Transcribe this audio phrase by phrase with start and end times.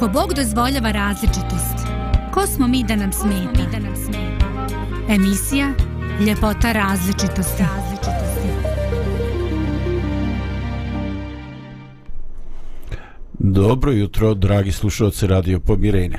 [0.00, 1.86] Ako Bog dozvoljava različitost,
[2.34, 3.62] ko smo mi da nam smeta?
[5.08, 5.72] Emisija
[6.26, 7.62] Ljepota različitosti.
[13.38, 16.18] Dobro jutro, dragi slušalci Radio Pomirenja.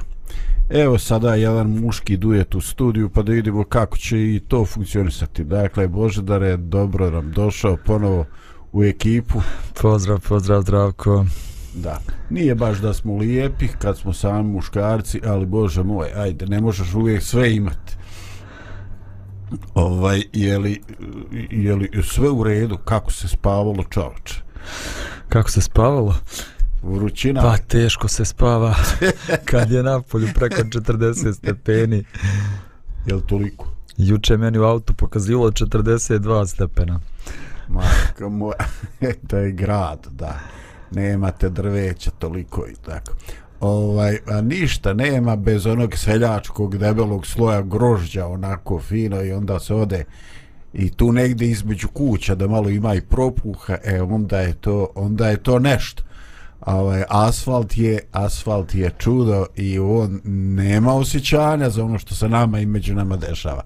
[0.70, 5.44] Evo sada jedan muški duet u studiju pa da vidimo kako će i to funkcionisati.
[5.44, 8.26] Dakle, Božedar je dobro nam došao ponovo
[8.72, 9.42] u ekipu.
[9.82, 11.26] Pozdrav, pozdrav, zdravko.
[11.74, 12.00] Da,
[12.30, 16.94] nije baš da smo lijepi kad smo sami muškarci, ali Bože moj, ajde, ne možeš
[16.94, 17.96] uvijek sve imati.
[19.74, 20.82] Ovaj, je li,
[21.52, 24.42] je li sve u redu, kako se spavalo čovače?
[25.30, 26.16] Kako se spavalo?
[26.84, 27.42] Vrućina.
[27.42, 28.76] Pa teško se spava
[29.50, 32.04] kad je na polju preko 40 stepeni.
[33.06, 33.68] Je li toliko?
[33.98, 37.00] Juče meni u autu pokazilo 42 stepena.
[37.68, 38.66] Majka moja,
[39.28, 40.40] to je grad, da.
[40.92, 43.14] Nemate drveća toliko i tako.
[43.60, 49.74] Ovaj, a ništa nema bez onog seljačkog debelog sloja grožđa onako fino i onda se
[49.74, 50.04] ode
[50.74, 55.30] i tu negde između kuća da malo ima i propuha, e onda je to, onda
[55.30, 56.04] je to nešto
[56.62, 60.22] ovaj asfalt je asfalt je čudo i on
[60.56, 63.64] nema osjećanja za ono što se nama i među nama dešava.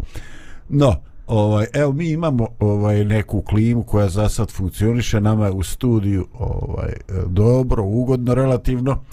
[0.69, 0.95] No,
[1.27, 6.27] ovaj evo mi imamo ovaj neku klimu koja za sad funkcioniše nama je u studiju
[6.39, 6.93] ovaj
[7.27, 9.03] dobro, ugodno relativno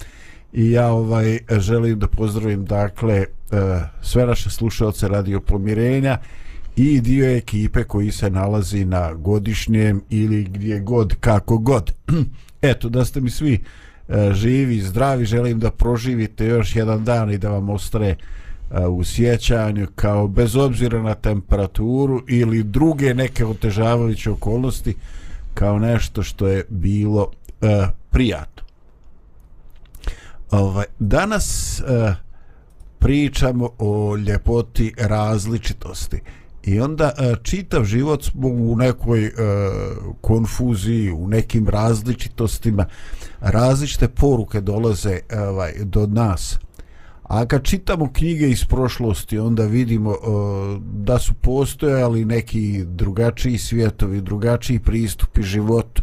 [0.53, 3.27] i ja ovaj želim da pozdravim dakle eh,
[4.03, 6.19] sve naše slušaoce Radio Pomirenja
[6.77, 11.93] i dio ekipe koji se nalazi na godišnjem ili gdje god kako god.
[12.63, 13.61] Eto, da ste mi svi
[14.09, 18.42] eh, živi, zdravi, želim da proživite još jedan dan i da vam ostre uh,
[18.73, 24.95] E, u sjećanju kao bez obzira na temperaturu ili druge neke otežavajuće okolnosti
[25.55, 28.63] kao nešto što je bilo e, prijatno.
[30.51, 32.15] Ovaj, danas e,
[32.99, 36.21] pričamo o ljepoti različitosti.
[36.65, 39.33] I onda e, čitav život smo u nekoj e,
[40.21, 42.87] konfuziji, u nekim različitostima,
[43.41, 46.59] različite poruke dolaze ovaj, do nas.
[47.33, 50.17] A kad čitamo knjige iz prošlosti, onda vidimo uh,
[50.83, 56.03] da su postojali neki drugačiji svjetovi, drugačiji pristupi životu.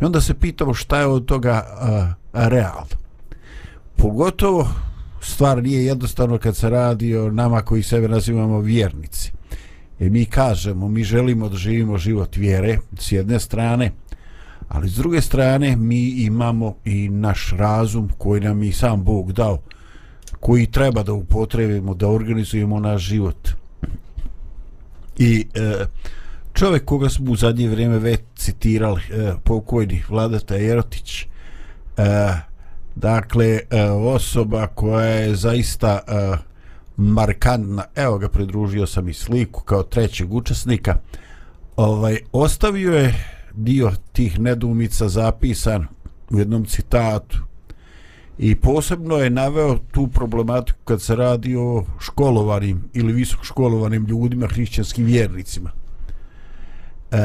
[0.00, 2.96] I onda se pitamo šta je od toga e, uh, realno.
[3.96, 4.68] Pogotovo
[5.20, 9.32] stvar nije jednostavno kad se radi o nama koji sebe nazivamo vjernici.
[10.00, 13.92] E mi kažemo, mi želimo da živimo život vjere s jedne strane,
[14.68, 19.58] ali s druge strane mi imamo i naš razum koji nam i sam Bog dao,
[20.42, 23.48] koji treba da upotrebimo, da organizujemo naš život.
[25.18, 25.84] I e,
[26.52, 31.26] čovjek koga smo u zadnje vrijeme već citirali, e, pokojni Vladata Jerotić, e,
[32.94, 36.36] dakle, e, osoba koja je zaista e,
[36.96, 40.96] markantna, evo ga pridružio sam i sliku kao trećeg učesnika,
[41.76, 43.14] ovaj, ostavio je
[43.54, 45.86] dio tih nedumica zapisan
[46.30, 47.51] u jednom citatu
[48.38, 55.04] i posebno je naveo tu problematiku kad se radi o školovanim ili visokoškolovanim ljudima, hrišćanskim
[55.04, 55.70] vjernicima.
[57.10, 57.16] E,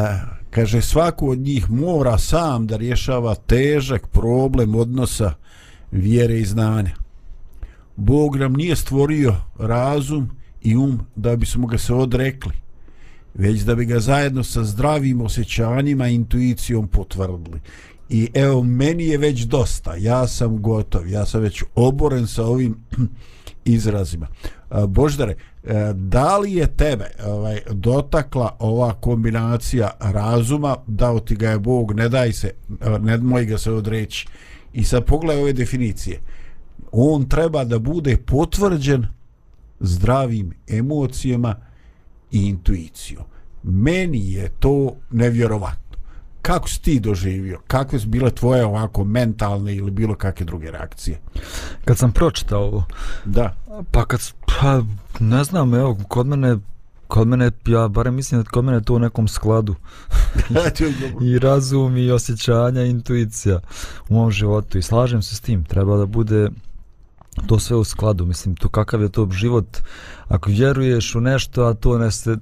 [0.49, 5.33] kaže, svako od njih mora sam da rješava težak problem odnosa
[5.91, 6.95] vjere i znanja.
[7.95, 10.29] Bog nam nije stvorio razum
[10.61, 12.53] i um da bismo ga se odrekli,
[13.33, 17.61] već da bi ga zajedno sa zdravim osjećanjima i intuicijom potvrdili.
[18.09, 22.75] I evo, meni je već dosta, ja sam gotov, ja sam već oboren sa ovim
[23.65, 24.27] izrazima.
[24.87, 31.59] Boždare, e, da li je tebe ovaj, dotakla ova kombinacija razuma, dao ti ga je
[31.59, 32.51] Bog, ne daj se,
[32.99, 34.27] ne moj ga se odreći.
[34.73, 36.19] I sad pogledaj ove definicije
[36.91, 39.07] on treba da bude potvrđen
[39.79, 41.55] zdravim emocijama
[42.31, 43.23] i intuicijom.
[43.63, 45.86] Meni je to nevjerovatno.
[46.47, 47.59] Kako si ti doživio?
[47.67, 51.19] Kakve su bile tvoje ovako mentalne ili bilo kakve druge reakcije?
[51.85, 52.85] Kad sam pročitao ovo,
[53.25, 53.55] da.
[53.91, 54.81] pa kad, pa
[55.19, 56.57] ne znam, evo, kod mene
[57.07, 59.75] kod mene, ja barem mislim da kod mene to u nekom skladu.
[61.31, 63.59] I razum, i osjećanja, i intuicija
[64.09, 64.77] u mom životu.
[64.77, 65.63] I slažem se s tim.
[65.63, 66.49] Treba da bude
[67.47, 69.77] to sve u skladu, mislim, to kakav je to život,
[70.27, 72.37] ako vjeruješ u nešto, a to ne se,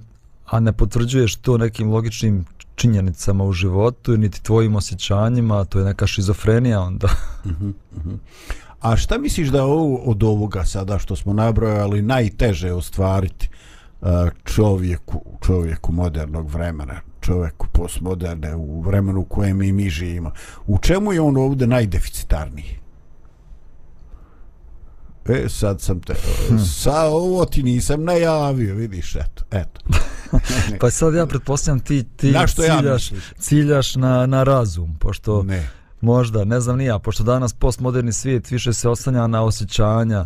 [0.46, 6.08] a ne potvrđuješ to nekim logičnim činjenicama u životu, niti tvojim osjećanjima, to je neka
[6.08, 7.08] šizofrenija onda.
[7.46, 8.18] Uh -huh, uh -huh.
[8.82, 13.50] A šta misliš da ovo od ovoga sada što smo nabrojali najteže ostvariti
[14.44, 20.32] čovjeku, čovjeku modernog vremena, čovjeku postmoderne, u vremenu u kojem i mi živimo.
[20.68, 22.80] U čemu je on ovdje najdeficitarniji?
[25.30, 26.14] E, sad sam te,
[26.48, 26.58] hm.
[26.58, 29.82] sa ovo ti nisam najavio, vidiš, eto, eto.
[30.82, 35.70] pa sad ja pretpostavljam ti, ti na ciljaš, ja ciljaš na, na razum, pošto ne.
[36.02, 40.26] možda, ne znam ni ja, pošto danas postmoderni svijet više se oslanja na osjećanja,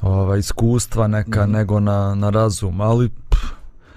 [0.00, 1.50] ova, iskustva neka, mm.
[1.50, 3.08] nego na, na razum, ali...
[3.08, 3.42] Pff.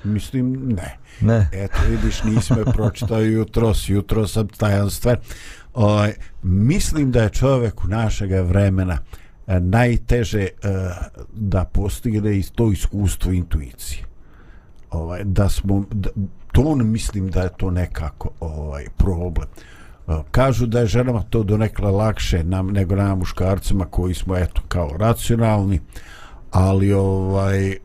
[0.03, 0.98] Mislim, ne.
[1.21, 1.50] Ne.
[1.53, 5.18] Eto, vidiš, nisi me pročitao jutro, jutro sam tajan stvar.
[5.74, 6.13] Ovaj,
[6.44, 8.98] mislim da je čovjek u našega vremena
[9.48, 10.50] e, najteže e,
[11.33, 14.06] da postigne iz to iskustvo intuicije.
[14.92, 16.10] Ovaj, da smo, da,
[16.52, 19.48] to on mislim da je to nekako ovaj problem.
[20.08, 24.62] E, kažu da je ženama to donekle lakše nam, nego nam muškarcima koji smo eto
[24.68, 25.80] kao racionalni,
[26.52, 27.78] ali ovaj e,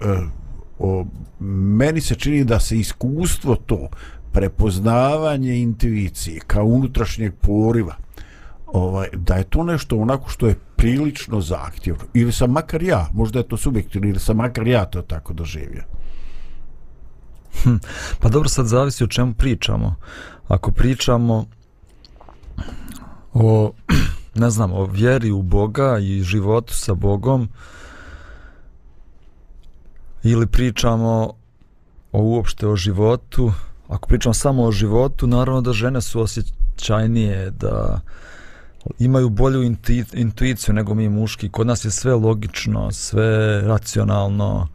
[0.78, 1.06] o,
[1.40, 3.88] meni se čini da se iskustvo to
[4.32, 7.94] prepoznavanje intuicije kao unutrašnjeg poriva
[8.66, 13.38] ovaj, da je to nešto onako što je prilično zahtjevno ili sam makar ja, možda
[13.38, 15.82] je to subjektivno ili sam makar ja to tako doživio
[17.62, 17.76] hm,
[18.20, 19.94] pa dobro sad zavisi o čemu pričamo.
[20.48, 21.46] Ako pričamo
[23.32, 23.72] o
[24.34, 27.48] ne znam, o vjeri u Boga i životu sa Bogom
[30.22, 31.32] ili pričamo
[32.12, 33.52] o uopšte o životu
[33.88, 38.00] ako pričamo samo o životu naravno da žene su osjećajnije da
[38.98, 41.48] imaju bolju intu, intuiciju nego mi muški.
[41.48, 44.68] Kod nas je sve logično sve racionalno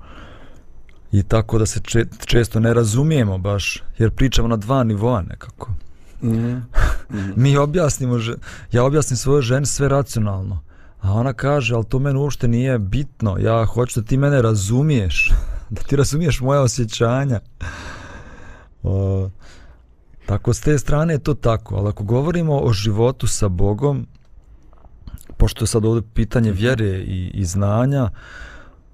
[1.11, 5.71] i tako da se če, često ne razumijemo baš jer pričamo na dva nivoa nekako
[6.21, 6.61] mm -hmm.
[7.43, 8.17] mi objasnimo
[8.71, 10.59] ja objasnim svoje ženi sve racionalno
[11.01, 15.31] A ona kaže, ali to meni uopšte nije bitno, ja hoću da ti mene razumiješ,
[15.69, 17.39] da ti razumiješ moje osjećanja.
[18.83, 19.29] O,
[20.25, 24.07] tako, s te strane je to tako, ali ako govorimo o životu sa Bogom,
[25.37, 28.09] pošto je sad ovdje pitanje vjere i, i znanja,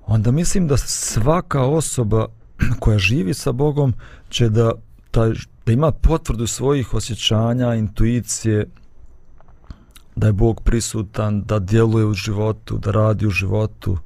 [0.07, 2.27] onda mislim da svaka osoba
[2.79, 3.93] koja živi sa Bogom
[4.29, 4.71] će da,
[5.11, 5.31] ta,
[5.65, 8.67] da ima potvrdu svojih osjećanja, intuicije,
[10.15, 13.97] da je Bog prisutan, da djeluje u životu, da radi u životu.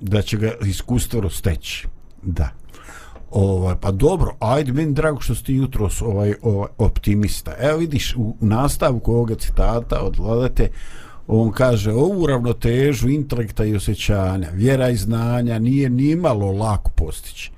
[0.00, 1.86] Da će ga iskustvo rosteći.
[2.22, 2.48] Da.
[3.30, 7.54] Ovaj, pa dobro, ajde, meni drago što ste jutro ovaj, ovaj, optimista.
[7.58, 10.70] Evo vidiš, u nastavku ovoga citata od vladate,
[11.28, 17.52] on kaže, ovu ravnotežu intelekta i osjećanja, vjera i znanja nije nimalo lako postići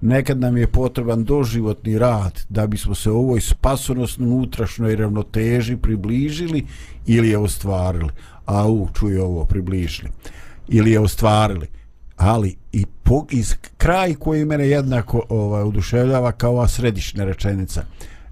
[0.00, 6.66] nekad nam je potreban doživotni rad da bismo se ovoj spasonosno unutrašnjoj ravnoteži približili
[7.06, 8.10] ili je ostvarili.
[8.46, 10.10] A u, čuje ovo, približili.
[10.68, 11.66] Ili je ostvarili.
[12.16, 17.84] Ali i po, iz kraj koji mene jednako ovaj, oduševljava kao ova središnja rečenica.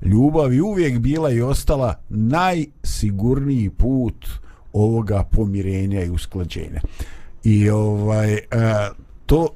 [0.02, 4.26] Ljubav je uvijek bila i ostala najsigurniji put
[4.74, 6.80] ovoga pomirenja i usklađenja.
[7.44, 8.40] I ovaj, e,
[9.26, 9.48] to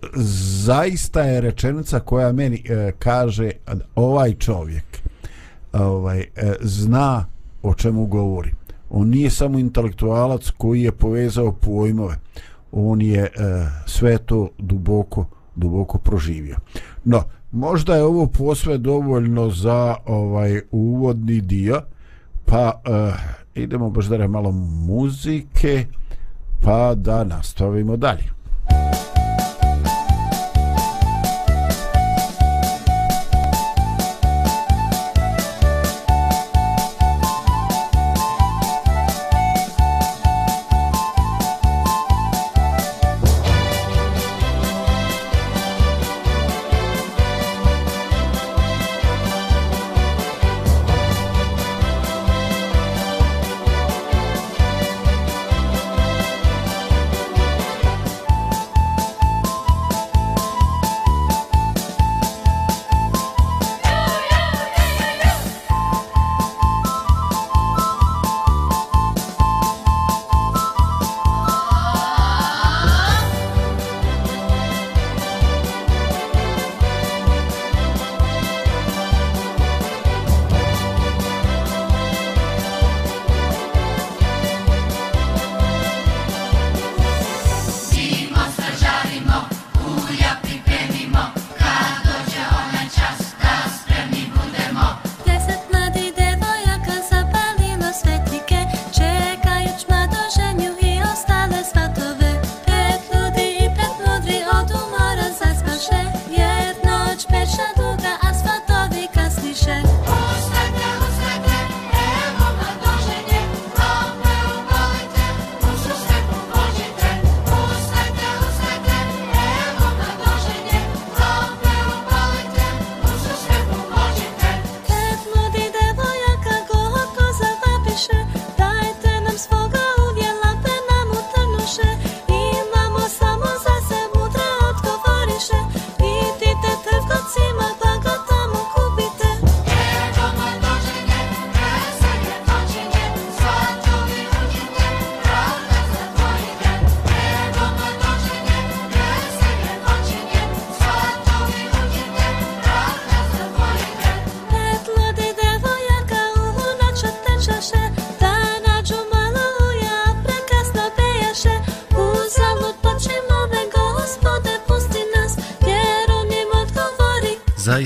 [0.65, 3.50] zaista je rečenica koja meni e, kaže
[3.94, 4.85] ovaj čovjek
[5.73, 6.26] ovaj e,
[6.61, 7.26] zna
[7.62, 8.50] o čemu govori.
[8.91, 12.19] On nije samo intelektualac koji je povezao pojmove.
[12.73, 13.31] On je e,
[13.87, 15.26] sve to duboko
[15.59, 16.56] duboko proživio.
[17.05, 17.23] No
[17.53, 21.82] možda je ovo posve dovoljno za ovaj uvodni dio
[22.44, 23.12] pa e,
[23.62, 25.86] idemo baš da malo muzike
[26.62, 28.24] pa da nastavimo dalje.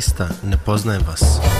[0.02, 1.51] Zaista ne poznajem vas.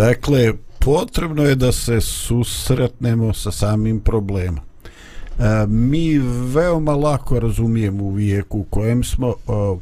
[0.00, 4.58] Dakle, potrebno je da se susretnemo sa samim problemom.
[4.58, 6.18] E, mi
[6.54, 9.34] veoma lako razumijemo u vijeku u kojem smo e,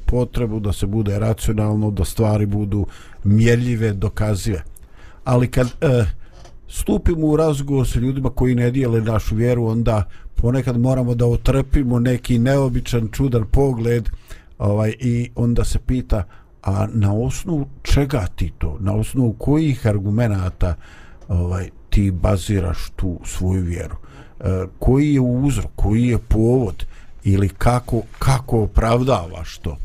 [0.06, 2.86] potrebu da se bude racionalno, da stvari budu
[3.24, 4.62] mjerljive, dokazive.
[5.24, 6.04] Ali kad e,
[6.68, 11.98] stupimo u razgovor sa ljudima koji ne dijele našu vjeru, onda ponekad moramo da otrpimo
[11.98, 14.08] neki neobičan, čudan pogled
[14.58, 16.24] ovaj, i onda se pita
[16.62, 18.76] a na osnovu čega ti to?
[18.80, 20.74] Na osnovu kojih argumenata
[21.28, 23.96] ovaj ti baziraš tu svoju vjeru?
[24.40, 26.86] E, koji je uzrok koji je povod
[27.24, 29.76] ili kako kako opravdavaš to?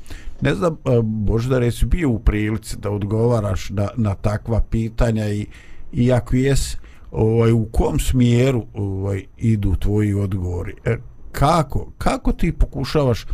[0.41, 5.45] Ne znam e, možda reci bio u prilici da odgovaraš na, na takva pitanja i
[5.91, 6.77] i ako jes
[7.11, 10.73] ovaj u kom smjeru ovaj idu tvoji odgovori?
[10.85, 10.97] E,
[11.31, 13.25] kako kako ti pokušavaš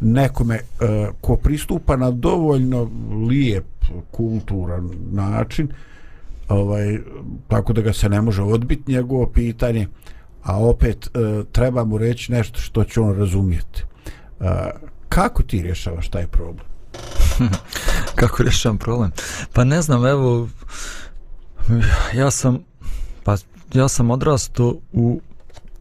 [0.00, 2.90] nekome uh, ko pristupa na dovoljno
[3.28, 3.64] lijep
[4.10, 5.68] kulturan način
[6.48, 6.98] ovaj
[7.48, 9.86] tako da ga se ne može odbiti njegovo pitanje
[10.42, 13.84] a opet uh, treba mu reći nešto što će on razumjeti.
[14.40, 14.46] Uh,
[15.08, 16.66] kako ti rješavaš taj problem?
[18.20, 19.10] Kako rješavam problem?
[19.52, 20.48] Pa ne znam evo
[22.14, 22.58] ja sam
[23.24, 23.36] pa
[23.74, 25.20] ja sam odrastao u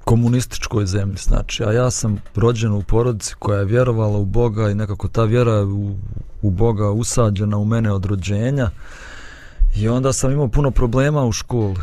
[0.08, 4.76] komunističkoj zemlji, znači, a ja sam rođen u porodici koja je vjerovala u Boga i
[4.76, 5.96] nekako ta vjera u,
[6.42, 8.70] u Boga usađena u mene od rođenja
[9.76, 11.76] i onda sam imao puno problema u školi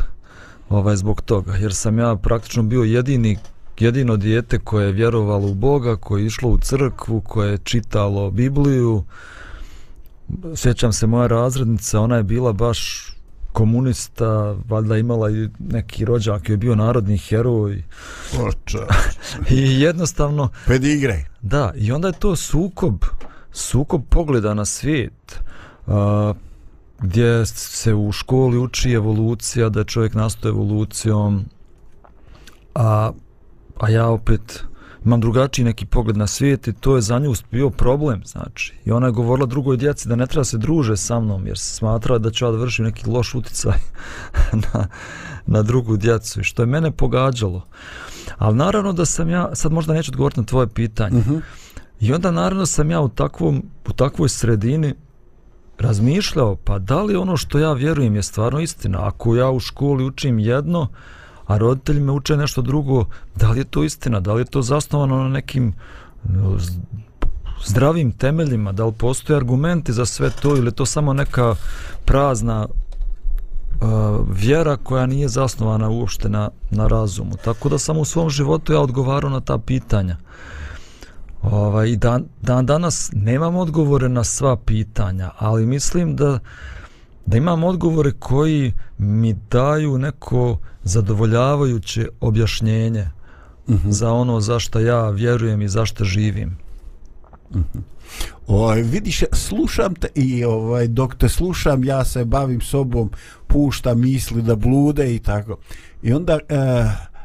[0.69, 3.39] ovaj, zbog toga, jer sam ja praktično bio jedini
[3.79, 8.31] jedino dijete koje je vjerovalo u Boga, koje je išlo u crkvu, koje je čitalo
[8.31, 9.05] Bibliju.
[10.57, 13.11] Sjećam se moja razrednica, ona je bila baš
[13.55, 17.83] komunista, valjda imala i neki rođak je bio narodni heroj.
[18.49, 18.87] Oča.
[19.57, 20.49] I jednostavno...
[20.67, 21.25] Pedigre.
[21.43, 23.05] Da, i onda je to sukob,
[23.53, 25.41] sukob pogleda na svijet,
[25.87, 26.35] a,
[27.01, 31.45] gdje se u školi uči evolucija, da je čovjek nastoje evolucijom,
[32.75, 33.13] a,
[33.81, 34.65] a ja opet
[35.05, 38.75] imam drugačiji neki pogled na svijet i to je za nju bio problem, znači.
[38.85, 41.75] I ona je govorila drugoj djeci da ne treba se druže sa mnom, jer se
[41.75, 43.79] smatrala da ću ja da vršim neki loš uticaj
[44.73, 44.87] na,
[45.47, 47.67] na drugu djecu, što je mene pogađalo.
[48.39, 51.35] Ali naravno da sam ja, sad možda neću odgovoriti na tvoje pitanje, uh mhm.
[51.35, 51.41] -huh.
[52.01, 54.95] i onda naravno sam ja u, takvom, u takvoj sredini
[55.79, 59.07] razmišljao, pa da li ono što ja vjerujem je stvarno istina?
[59.07, 60.89] Ako ja u školi učim jedno,
[61.47, 63.05] a roditelji me uče nešto drugo,
[63.37, 65.75] da li je to istina, da li je to zasnovano na nekim
[67.67, 71.55] zdravim temeljima, da li postoje argumenti za sve to ili je to samo neka
[72.05, 73.89] prazna uh,
[74.31, 77.37] vjera koja nije zasnovana uopšte na, na razumu.
[77.45, 80.17] Tako da sam u svom životu ja odgovarao na ta pitanja.
[81.43, 86.39] Ovaj, dan, dan danas nemam odgovore na sva pitanja, ali mislim da
[87.27, 93.11] da imam odgovore koji mi daju neko zadovoljavajuće objašnjenje
[93.67, 93.89] uh mhm.
[93.89, 93.93] -huh.
[93.93, 96.57] za ono za što ja vjerujem i za što živim.
[97.51, 97.65] Uh mhm.
[97.75, 97.81] -huh.
[98.47, 103.11] Oj, vidiš, slušam te i ovaj, dok te slušam, ja se bavim sobom,
[103.47, 105.59] puštam misli da blude i tako.
[106.03, 106.39] I onda e,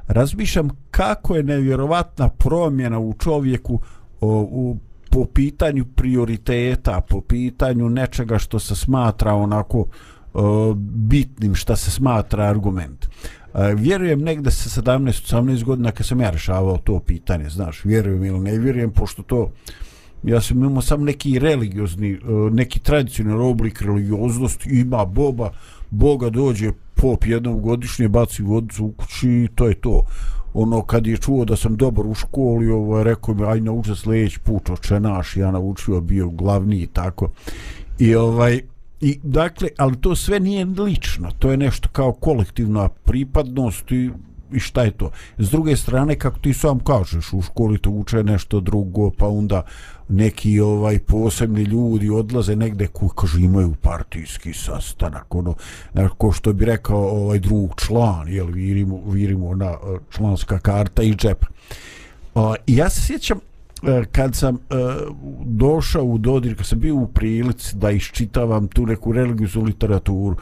[0.07, 3.81] razmišljam kako je nevjerovatna promjena u čovjeku
[4.21, 4.77] o, u
[5.09, 10.39] po pitanju prioriteta, po pitanju nečega što se smatra onako e,
[10.75, 13.05] bitnim, što se smatra argument.
[13.05, 18.39] E, vjerujem negde sa 17-18 godina kad sam ja rešavao to pitanje, znaš, vjerujem ili
[18.39, 19.51] ne vjerujem, pošto to
[20.23, 22.19] ja sam imao sam neki religiozni, e,
[22.51, 25.51] neki tradicionalni oblik religioznosti, ima boba,
[25.91, 30.05] Boga dođe pop jednom godišnje, baci vodicu u kući i to je to
[30.53, 33.95] ono kad je čuo da sam dobar u školi ovo je rekao mi aj nauči
[33.95, 37.29] sljedeći put oče naš ja naučio bio glavni i tako.
[37.99, 38.61] I ovaj
[39.01, 44.11] I dakle, ali to sve nije lično, to je nešto kao kolektivna pripadnost i,
[44.51, 45.11] i šta je to.
[45.37, 49.63] S druge strane, kako ti sam kažeš, u školi to uče nešto drugo, pa onda
[50.09, 55.55] neki ovaj posebni ljudi odlaze negde koji kažu imaju partijski sastanak, ono,
[56.17, 61.15] ko što bi rekao ovaj drug član, jel, virimo, virimo na eh, članska karta i
[61.15, 61.45] džep.
[62.35, 63.39] A, ja se sjećam,
[63.83, 64.75] eh, kad sam eh,
[65.45, 70.35] došao u dodir, kad sam bio u prilici da iščitavam tu neku religijsku literaturu,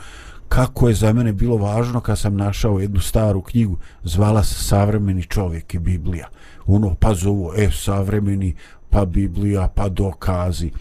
[0.47, 5.23] kako je za mene bilo važno kad sam našao jednu staru knjigu, zvala se Savremeni
[5.23, 6.27] čovjek i Biblija.
[6.65, 8.55] Ono, pa zovu, e, savremeni,
[8.89, 10.71] pa Biblija, pa dokazi.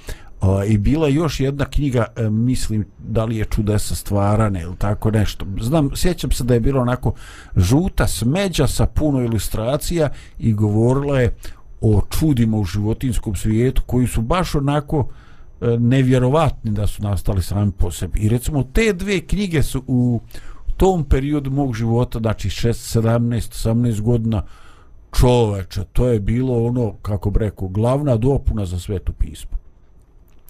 [0.67, 5.47] I bila još jedna knjiga, e, mislim, da li je čudesa stvarane ili tako nešto.
[5.61, 7.13] Znam, sjećam se da je bilo onako
[7.57, 10.09] žuta smeđa sa puno ilustracija
[10.39, 11.37] i govorila je
[11.81, 15.26] o čudima u životinskom svijetu koji su baš onako e,
[15.61, 18.21] E, nevjerovatni da su nastali sami po sebi.
[18.21, 20.21] I recimo te dve knjige su u
[20.77, 24.43] tom periodu mog života, znači 6, 17, 18 godina,
[25.19, 29.57] čoveče, to je bilo ono, kako bi rekao, glavna dopuna za svetu pismo.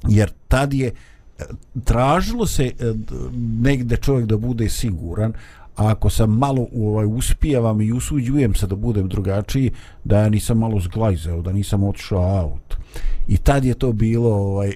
[0.08, 1.44] Jer tad je e,
[1.84, 2.72] tražilo se e,
[3.60, 5.32] negde čovjek da bude siguran,
[5.76, 9.70] a ako sam malo ovaj, uspijevam i usuđujem se da budem drugačiji,
[10.04, 12.76] da ja nisam malo zglajzeo, da nisam otišao out.
[13.28, 14.74] I tad je to bilo ovaj, e,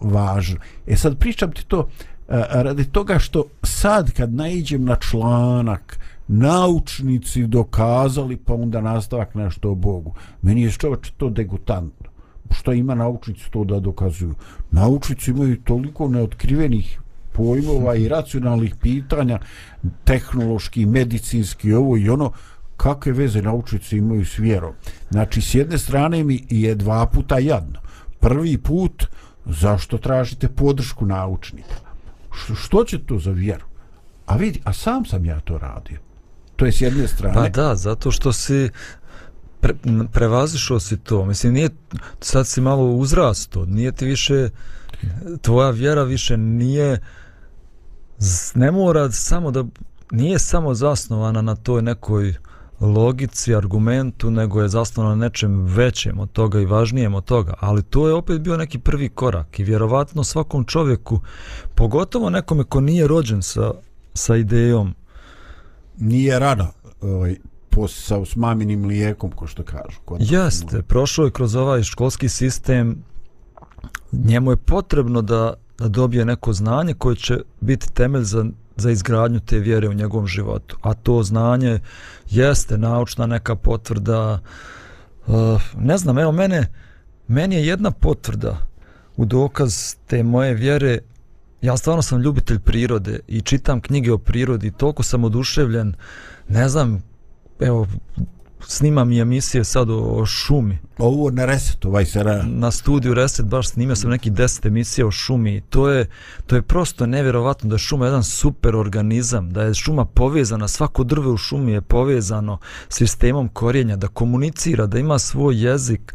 [0.00, 0.60] važno.
[0.86, 1.88] E sad pričam ti to
[2.28, 9.70] e, radi toga što sad kad naiđem na članak naučnici dokazali pa onda nastavak nešto
[9.70, 10.14] o Bogu.
[10.42, 12.08] Meni je čovječ to degutantno.
[12.50, 14.34] Što ima naučnici to da dokazuju?
[14.70, 17.00] Naučnici imaju toliko neotkrivenih
[17.38, 19.38] pojmova i racionalnih pitanja
[20.04, 22.32] tehnološki, medicinski, ovo i ono
[22.76, 24.74] kakve veze naučnici imaju s vjerom.
[25.10, 27.80] Znači, s jedne strane mi je dva puta jadno.
[28.20, 29.06] Prvi put,
[29.46, 31.78] zašto tražite podršku naučnika?
[32.32, 33.64] Što, što će to za vjeru?
[34.26, 35.98] A vidi, a sam sam ja to radio.
[36.56, 37.34] To je s jedne strane.
[37.34, 38.70] Pa da, zato što si
[39.60, 39.74] pre,
[40.12, 41.24] prevazišao si to.
[41.24, 41.70] Mislim, nije,
[42.20, 43.64] sad si malo uzrasto.
[43.66, 44.48] Nije ti više,
[45.42, 47.00] tvoja vjera više nije
[48.54, 49.64] ne mora samo da
[50.10, 52.34] nije samo zasnovana na toj nekoj
[52.80, 57.54] logici, argumentu, nego je zasnovana na nečem većem od toga i važnijem od toga.
[57.60, 61.20] Ali to je opet bio neki prvi korak i vjerovatno svakom čovjeku,
[61.74, 63.72] pogotovo nekome ko nije rođen sa,
[64.14, 64.94] sa idejom.
[65.96, 66.66] Nije rano
[67.00, 67.36] ovaj,
[67.70, 69.98] posao s maminim lijekom, ko što kažu.
[70.18, 73.04] Jeste, prošao je kroz ovaj školski sistem,
[74.12, 78.44] njemu je potrebno da da dobije neko znanje koje će biti temelj za,
[78.76, 80.76] za izgradnju te vjere u njegovom životu.
[80.82, 81.80] A to znanje
[82.30, 84.40] jeste naučna neka potvrda.
[85.26, 86.66] Uh, ne znam, evo mene,
[87.28, 88.58] meni je jedna potvrda
[89.16, 90.98] u dokaz te moje vjere.
[91.62, 94.70] Ja stvarno sam ljubitelj prirode i čitam knjige o prirodi.
[94.70, 95.94] Toliko sam oduševljen.
[96.48, 97.02] Ne znam,
[97.60, 97.86] evo,
[98.66, 100.78] snimam i emisije sad o, o šumi.
[100.98, 102.24] Ovo na Reset, ovaj se.
[102.46, 105.60] Na studiju Reset baš snimio sam neki deset emisija o šumi.
[105.60, 106.06] To je,
[106.46, 111.04] to je prosto nevjerovatno da je šuma jedan super organizam, da je šuma povezana, svako
[111.04, 116.14] drve u šumi je povezano sistemom korijenja, da komunicira, da ima svoj jezik.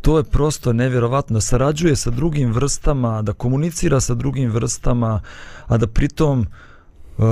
[0.00, 5.20] To je prosto nevjerovatno, sarađuje sa drugim vrstama, da komunicira sa drugim vrstama,
[5.66, 6.46] a da pritom
[7.18, 7.24] uh,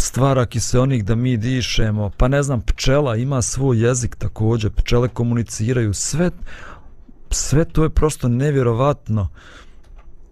[0.00, 5.94] stvara kiseonik da mi dišemo, pa ne znam, pčela ima svoj jezik također, pčele komuniciraju,
[5.94, 6.30] sve,
[7.30, 9.28] sve to je prosto nevjerovatno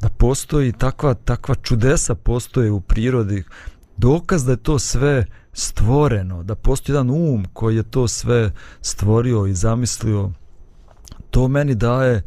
[0.01, 3.45] da postoji takva, takva čudesa postoje u prirodi,
[3.97, 9.47] dokaz da je to sve stvoreno, da postoji jedan um koji je to sve stvorio
[9.47, 10.31] i zamislio,
[11.31, 12.23] to meni daje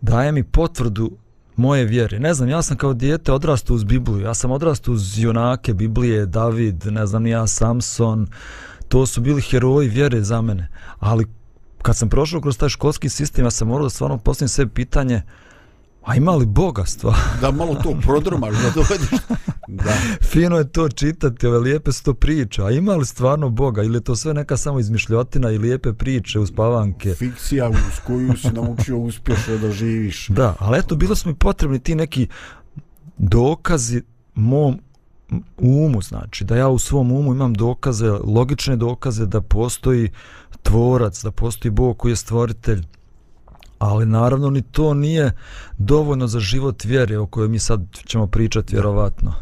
[0.00, 1.10] daje mi potvrdu
[1.56, 2.18] moje vjere.
[2.18, 4.20] Ne znam, ja sam kao dijete odrastao uz Bibliju.
[4.20, 8.26] Ja sam odrastao uz junake Biblije, David, ne znam, ja Samson.
[8.88, 10.68] To su bili heroji vjere za mene.
[10.98, 11.26] Ali
[11.82, 15.22] kad sam prošao kroz taj školski sistem, ja sam morao da stvarno postavim sebi pitanje,
[16.06, 17.14] A ima li Boga stvar?
[17.40, 19.08] Da malo to prodrmaš, da dovediš.
[19.68, 19.92] Da.
[20.22, 22.62] Fino je to čitati, ove lijepe su to priče.
[22.62, 23.82] A ima li stvarno Boga?
[23.82, 27.14] Ili je to sve neka samo izmišljotina i lijepe priče uz pavanke?
[27.14, 30.28] Fikcija uz koju si naučio uspješno da živiš.
[30.28, 32.28] Da, ali eto, bilo su mi potrebni ti neki
[33.18, 34.02] dokazi
[34.34, 34.80] mom
[35.58, 40.10] umu, znači, da ja u svom umu imam dokaze, logične dokaze da postoji
[40.62, 42.84] tvorac, da postoji Bog koji je stvoritelj
[43.78, 45.32] ali naravno ni to nije
[45.78, 49.34] dovoljno za život vjere o kojoj mi sad ćemo pričati vjerovatno.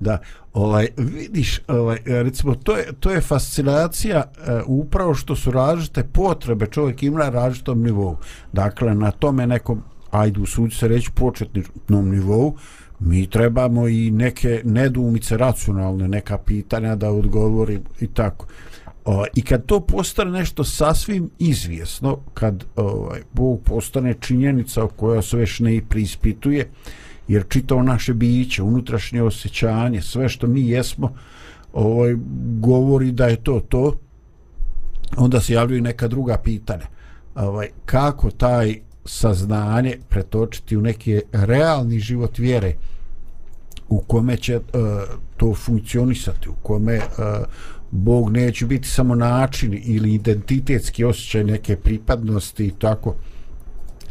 [0.00, 0.18] Da,
[0.52, 6.66] ovaj vidiš, ovaj recimo to je to je fascinacija uh, upravo što su različite potrebe
[6.66, 8.16] čovjek ima na različitom nivou.
[8.52, 12.56] Dakle na tome nekom ajde u sud se reći početnom nivou
[13.00, 18.46] mi trebamo i neke nedumice racionalne neka pitanja da odgovori i tako
[19.04, 25.22] o, i kad to postane nešto sasvim izvjesno kad ovaj, Bog postane činjenica o kojoj
[25.22, 26.70] se već ne prispituje
[27.28, 31.14] jer čitao naše biće unutrašnje osjećanje sve što mi jesmo
[31.72, 32.16] ovaj,
[32.60, 33.94] govori da je to to
[35.16, 36.86] onda se javljaju neka druga pitanja.
[37.34, 42.74] Ovaj, kako taj saznanje pretočiti u neki realni život vjere
[43.88, 44.62] u kome će uh,
[45.36, 47.02] to funkcionisati u kome uh,
[47.90, 53.14] Bog neće biti samo način ili identitetski osjećaj neke pripadnosti i tako.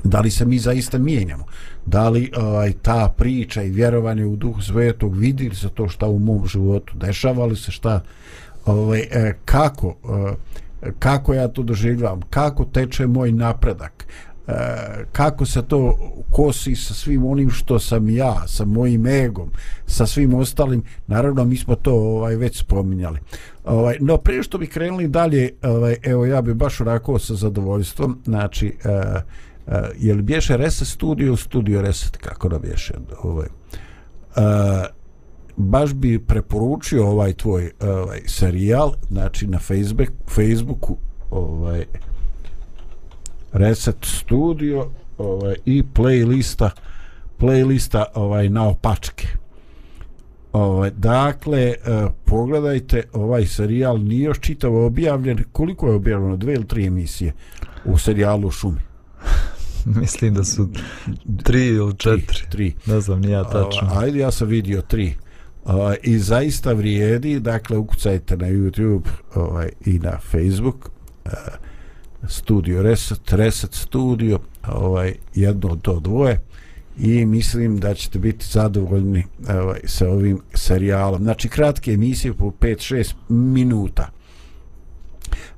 [0.04, 1.46] Da li se mi zaista mijenjamo?
[1.86, 6.20] Da li ovaj, ta priča i vjerovanje u duh svetog vidi se to šta u
[6.20, 6.98] mom životu?
[6.98, 8.04] Dešava li se šta?
[8.65, 9.96] Ovaj, e, kako
[10.28, 12.22] e, kako ja to doživljavam?
[12.30, 14.08] Kako teče moj napredak?
[14.50, 15.98] E, kako se to
[16.32, 19.52] kosi sa svim onim što sam ja sa mojim egom
[19.86, 23.20] sa svim ostalim naravno mi smo to ovaj već spominjali
[23.64, 28.20] ovaj no prije što bi krenuli dalje ovaj evo ja bih baš onako sa zadovoljstvom
[28.26, 29.20] znači e, e,
[29.98, 32.94] je li bješe Reset Studio, Studio Reset, kako da bješe?
[33.24, 33.48] Ovaj.
[34.36, 34.44] Uh,
[35.58, 40.98] baš bi preporučio ovaj tvoj ovaj, serijal, znači na Facebook, Facebooku,
[41.32, 41.86] ovaj,
[43.54, 46.70] Reset Studio ovaj, i playlista
[47.40, 49.28] playlista ovaj, na opačke.
[50.54, 56.68] Ovaj, dakle, uh, pogledajte ovaj serijal, nije još čitavo objavljen, koliko je objavljeno, dve ili
[56.68, 57.34] tri emisije
[57.86, 58.80] u serijalu Šumi?
[60.02, 60.70] Mislim da su
[61.44, 62.26] tri ili četiri.
[62.28, 62.46] Tri.
[62.50, 62.74] tri.
[62.86, 63.88] Ne znam, nije tačno.
[63.88, 65.16] Uh, ajde, ja sam vidio tri.
[65.66, 70.90] Uh, I zaista vrijedi, dakle, ukucajte na YouTube ovaj, i na Facebook
[71.26, 71.32] uh,
[72.27, 76.41] Studio Reset, Reset Studio, ovaj, jedno od to dvoje
[76.97, 81.23] i mislim da ćete biti zadovoljni ovaj, sa ovim serijalom.
[81.23, 84.10] Znači, kratke emisije po 5-6 minuta.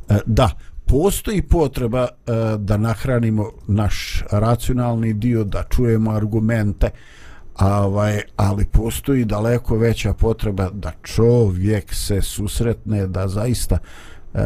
[0.10, 0.50] E, da,
[0.86, 6.90] postoji potreba e, da nahranimo naš racionalni dio, da čujemo argumente,
[7.60, 14.40] ovaj, ali postoji daleko veća potreba da čovjek se susretne, da zaista uh, Eh,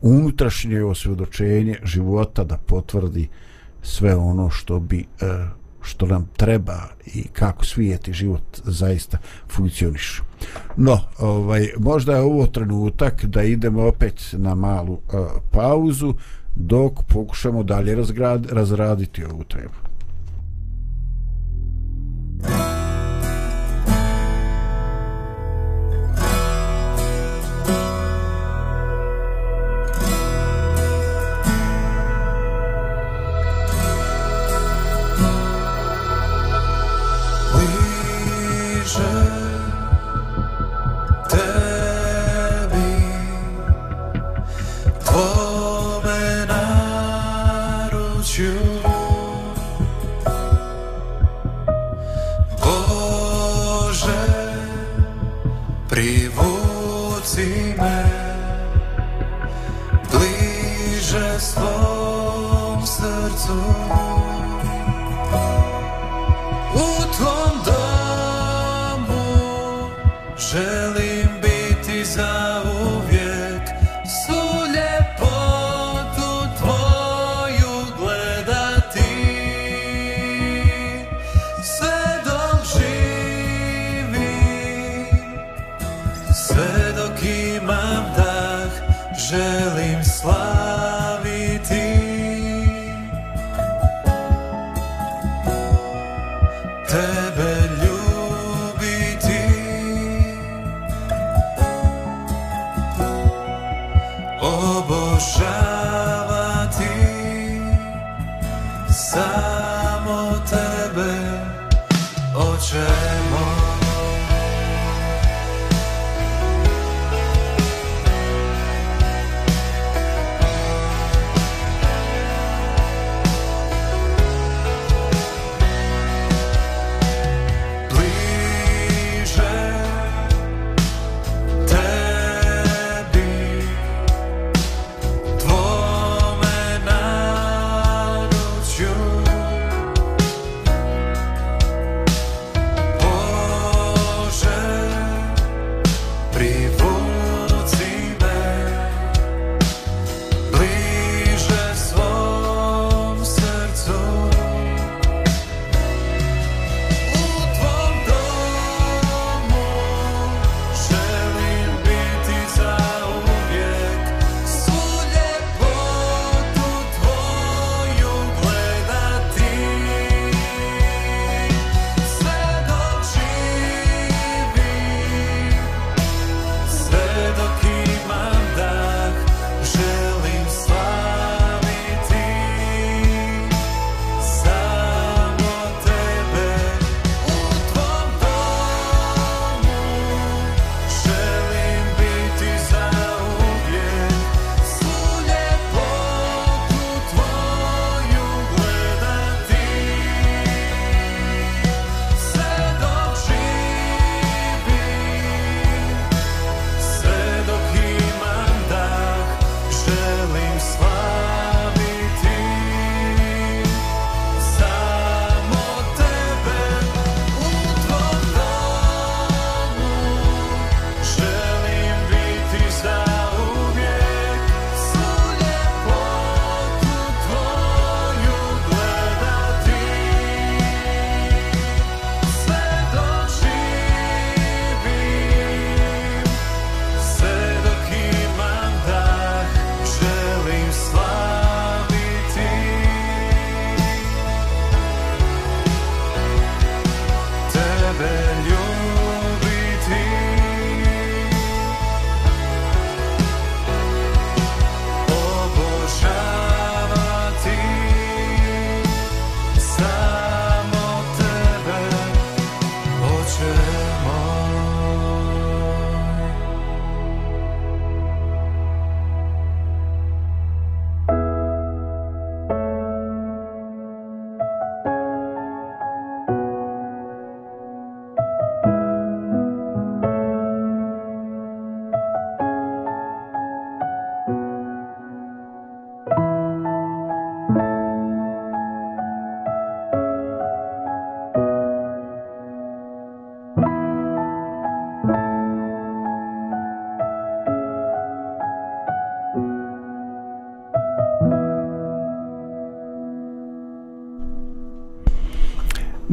[0.00, 3.28] unutrašnje osvjedočenje života da potvrdi
[3.82, 5.28] sve ono što bi uh,
[5.80, 10.22] što nam treba i kako svijet i život zaista funkcionišu.
[10.76, 15.00] No, ovaj, možda je ovo trenutak da idemo opet na malu uh,
[15.50, 16.14] pauzu
[16.54, 19.91] dok pokušamo dalje razgrad, razraditi ovu temu.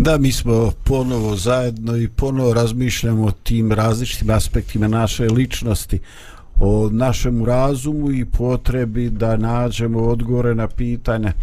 [0.10, 6.00] Da, mi smo ponovo zajedno i ponovo razmišljamo o tim različitim aspektima naše ličnosti,
[6.56, 11.34] o našem razumu i potrebi da nađemo odgovore na pitanja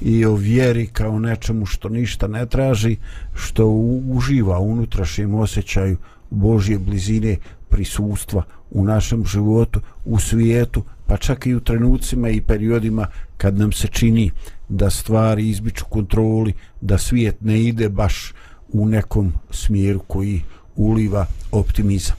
[0.00, 2.96] i o vjeri kao nečemu što ništa ne traži,
[3.34, 3.66] što
[4.08, 5.96] uživa unutrašnjem osjećaju
[6.30, 7.36] Božje blizine
[7.68, 13.72] prisustva u našem životu, u svijetu, pa čak i u trenucima i periodima kad nam
[13.72, 14.30] se čini
[14.68, 18.32] da stvari izbiču kontroli, da svijet ne ide baš
[18.72, 20.42] u nekom smjeru koji
[20.76, 22.16] uliva optimizam.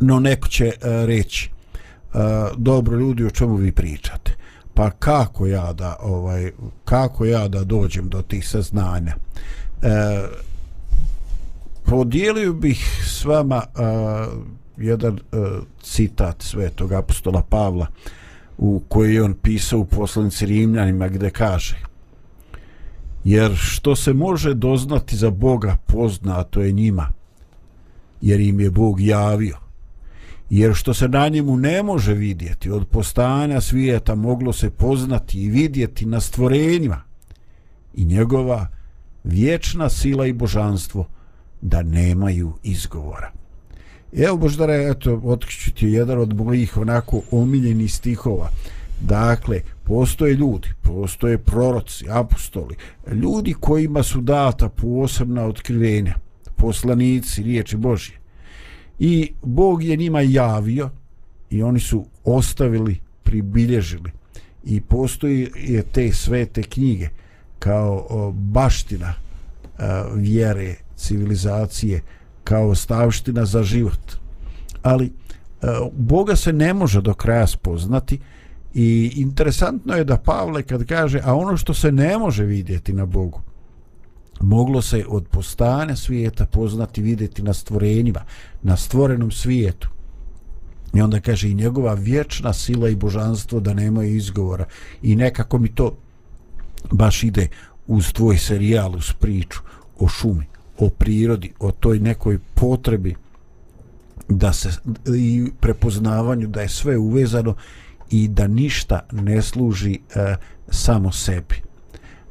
[0.00, 1.50] No neko će uh, reći,
[2.14, 2.20] uh,
[2.56, 4.32] dobro ljudi, o čemu vi pričate?
[4.74, 6.52] Pa kako ja da ovaj
[6.84, 9.16] kako ja da dođem do tih saznanja?
[9.16, 9.88] Uh,
[11.84, 14.32] podijelio bih s vama uh,
[14.76, 15.36] jedan e,
[15.82, 17.86] citat svetog apostola Pavla
[18.58, 21.76] u koji on pisao u poslanici Rimljanima gde kaže
[23.24, 27.08] jer što se može doznati za Boga poznato je njima
[28.20, 29.56] jer im je Bog javio
[30.50, 35.48] jer što se na njemu ne može vidjeti od postanja svijeta moglo se poznati i
[35.48, 37.02] vidjeti na stvorenjima
[37.94, 38.66] i njegova
[39.24, 41.06] vječna sila i božanstvo
[41.60, 43.41] da nemaju izgovora.
[44.16, 48.50] Evo Boždare, eto, otkriću ti jedan od mojih onako omiljenih stihova.
[49.00, 52.76] Dakle, postoje ljudi, postoje proroci, apostoli,
[53.12, 56.14] ljudi kojima su data posebna otkrivenja,
[56.56, 58.16] poslanici, riječi Božje.
[58.98, 60.90] I Bog je njima javio
[61.50, 64.10] i oni su ostavili, pribilježili.
[64.64, 67.08] I postoji je te svete knjige
[67.58, 69.14] kao baština
[70.14, 72.00] vjere, civilizacije,
[72.44, 74.12] kao stavština za život.
[74.82, 75.10] Ali e,
[75.92, 78.18] Boga se ne može do kraja spoznati
[78.74, 83.06] i interesantno je da Pavle kad kaže a ono što se ne može vidjeti na
[83.06, 83.40] Bogu
[84.42, 88.20] moglo se od postane svijeta poznati vidjeti na stvorenjima,
[88.62, 89.88] na stvorenom svijetu.
[90.94, 94.64] I onda kaže i njegova vječna sila i božanstvo da nemaju izgovora.
[95.02, 95.96] I nekako mi to
[96.90, 97.48] baš ide
[97.86, 99.60] uz tvoj serijal, uz priču
[99.98, 100.46] o šumi,
[100.84, 103.14] o prirodi, o toj nekoj potrebi
[104.28, 104.70] da se
[105.16, 107.54] i prepoznavanju da je sve uvezano
[108.10, 110.34] i da ništa ne služi e,
[110.68, 111.62] samo sebi.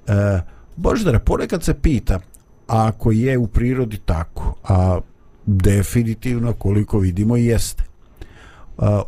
[0.07, 0.41] E,
[0.75, 2.19] Boždara, ponekad se pita,
[2.67, 4.99] ako je u prirodi tako, a
[5.45, 7.87] definitivno koliko vidimo jeste, e,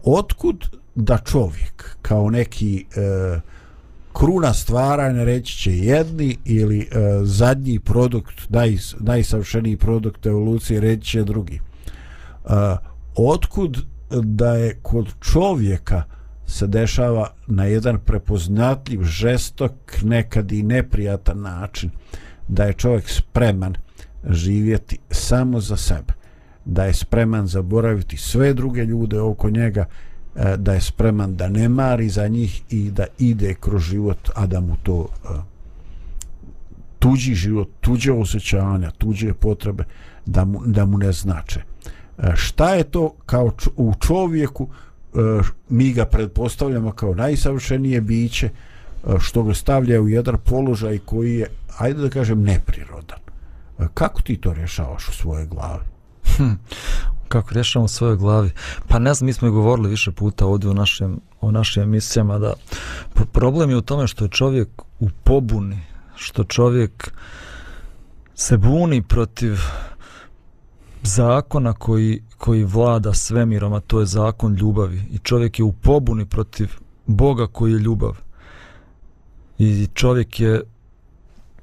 [0.04, 3.40] otkud da čovjek kao neki e,
[4.14, 6.86] kruna stvaranja reći će jedni ili e,
[7.24, 11.56] zadnji produkt, naj, najsavšeniji produkt evolucije reći će drugi.
[11.56, 11.60] E,
[13.16, 16.04] otkud da je kod čovjeka
[16.46, 19.72] se dešava na jedan prepoznatljiv, žestok,
[20.04, 21.90] nekad i neprijatan način
[22.48, 23.76] da je čovjek spreman
[24.30, 26.14] živjeti samo za sebe
[26.66, 29.86] da je spreman zaboraviti sve druge ljude oko njega
[30.36, 34.46] E, da je spreman da ne mari za njih i da ide kroz život a
[34.48, 35.28] da mu to e,
[37.00, 39.84] tuđi život, tuđe osjećanja tuđe potrebe
[40.26, 41.60] da mu, da mu ne znače
[42.18, 44.68] e, šta je to kao u čovjeku
[45.70, 48.50] mi ga predpostavljamo kao najsavršenije biće
[49.20, 53.20] što ga stavlja u jedan položaj koji je, ajde da kažem, neprirodan.
[53.94, 55.84] Kako ti to rješavaš u svojoj glavi?
[56.38, 56.52] Hm,
[57.34, 58.52] kako rješavamo u svojoj glavi?
[58.88, 62.38] Pa ne znam, mi smo i govorili više puta ovdje u našem, o našim emisijama
[62.38, 62.54] da
[63.32, 64.70] problem je u tome što je čovjek
[65.00, 65.80] u pobuni,
[66.16, 67.14] što čovjek
[68.36, 69.58] se buni protiv
[71.04, 75.02] zakona koji, koji vlada svemirom, a to je zakon ljubavi.
[75.12, 76.70] I čovjek je u pobuni protiv
[77.06, 78.18] Boga koji je ljubav.
[79.58, 80.62] I čovjek je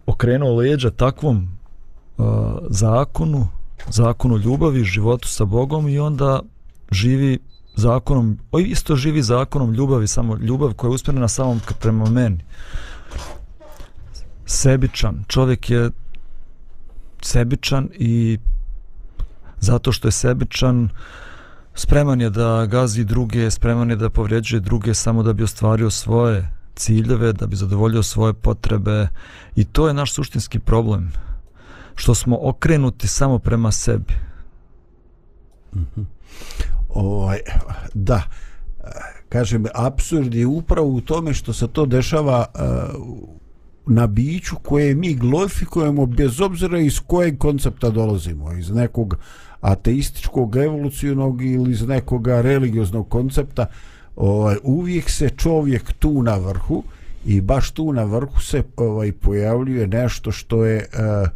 [0.06, 1.48] okrenuo leđa takvom
[2.18, 2.26] uh,
[2.68, 3.48] zakonu,
[3.88, 6.40] zakonu ljubavi, životu sa Bogom i onda
[6.90, 7.38] živi
[7.76, 12.44] zakonom, o isto živi zakonom ljubavi, samo ljubav koja je uspjena samom prema meni.
[14.46, 15.24] Sebičan.
[15.28, 15.90] Čovjek je
[17.22, 18.38] sebičan i
[19.60, 20.88] zato što je sebičan,
[21.74, 26.50] spreman je da gazi druge, spreman je da povrijeđuje druge samo da bi ostvario svoje
[26.74, 29.08] ciljeve, da bi zadovoljio svoje potrebe
[29.56, 31.12] i to je naš suštinski problem,
[31.94, 34.14] što smo okrenuti samo prema sebi.
[35.74, 36.04] Mm -hmm.
[36.88, 37.38] ovaj,
[37.94, 38.22] da,
[38.80, 38.90] e,
[39.28, 43.40] kažem, absurd je upravo u tome što se to dešava uh,
[43.86, 49.16] na biću koje mi glorifikujemo bez obzira iz kojeg koncepta dolazimo, iz nekog
[49.60, 53.66] ateističkog, evolucionog ili iz nekog religioznog koncepta,
[54.16, 56.82] ovaj, uvijek se čovjek tu na vrhu
[57.24, 61.28] i baš tu na vrhu se ovaj pojavljuje nešto što je eh,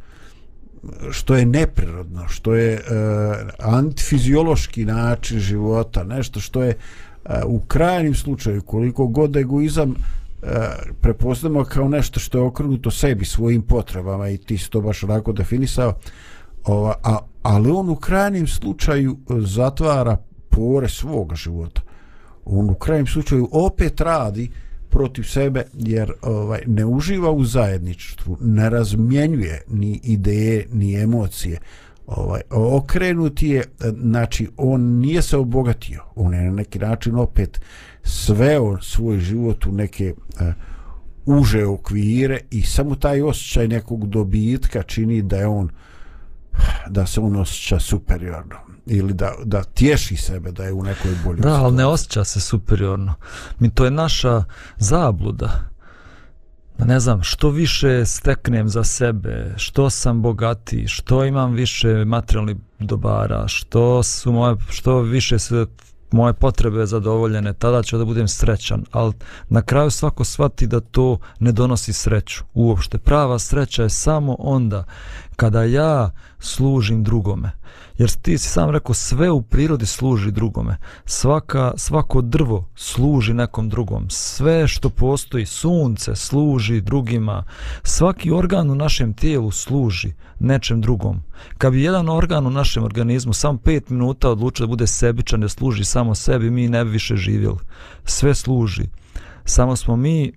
[1.11, 2.85] što je neprirodno, što je uh,
[3.59, 6.77] antifiziološki način života, nešto što je
[7.25, 10.49] uh, u krajnim slučaju koliko god egoizam uh,
[11.01, 15.33] prepoznamo kao nešto što je okrenuto sebi, svojim potrebama i ti si to baš onako
[15.33, 15.94] definisao,
[16.64, 20.16] ova, a, ali on u krajnim slučaju zatvara
[20.51, 21.81] pore svoga života.
[22.44, 28.39] On u krajnim slučaju opet radi uh, protiv sebe jer ovaj ne uživa u zajedništvu,
[28.41, 31.59] ne razmjenjuje ni ideje ni emocije.
[32.07, 33.65] Ovaj okrenut je
[34.01, 37.61] znači on nije se obogatio, on je na neki način opet
[38.03, 40.47] sveo svoj život u neke uh,
[41.27, 45.71] uže okvire i samo taj osjećaj nekog dobitka čini da je on
[46.89, 51.41] da se on osjeća superiorno ili da, da tješi sebe da je u nekoj boljoj
[51.41, 53.15] Da, ali ne osjeća se superiorno.
[53.59, 54.45] Mi to je naša
[54.77, 55.75] zabluda.
[56.79, 62.57] Da ne znam, što više steknem za sebe, što sam bogati, što imam više materijalnih
[62.79, 65.67] dobara, što su moje, što više se
[66.11, 69.13] moje potrebe zadovoljene, tada ću da budem srećan, ali
[69.49, 72.45] na kraju svako shvati da to ne donosi sreću.
[72.55, 74.85] Uopšte, prava sreća je samo onda
[75.37, 77.53] kada ja služim drugome.
[77.99, 80.77] Jer ti si sam rekao, sve u prirodi služi drugome.
[81.05, 84.11] Svaka, svako drvo služi nekom drugom.
[84.11, 87.45] Sve što postoji, sunce služi drugima.
[87.83, 91.23] Svaki organ u našem tijelu služi nečem drugom.
[91.59, 95.49] Kad bi jedan organ u našem organizmu samo pet minuta odlučio da bude sebičan, da
[95.49, 97.59] služi samo sebi, mi ne bi više živjeli.
[98.05, 98.83] Sve služi.
[99.45, 100.33] Samo smo mi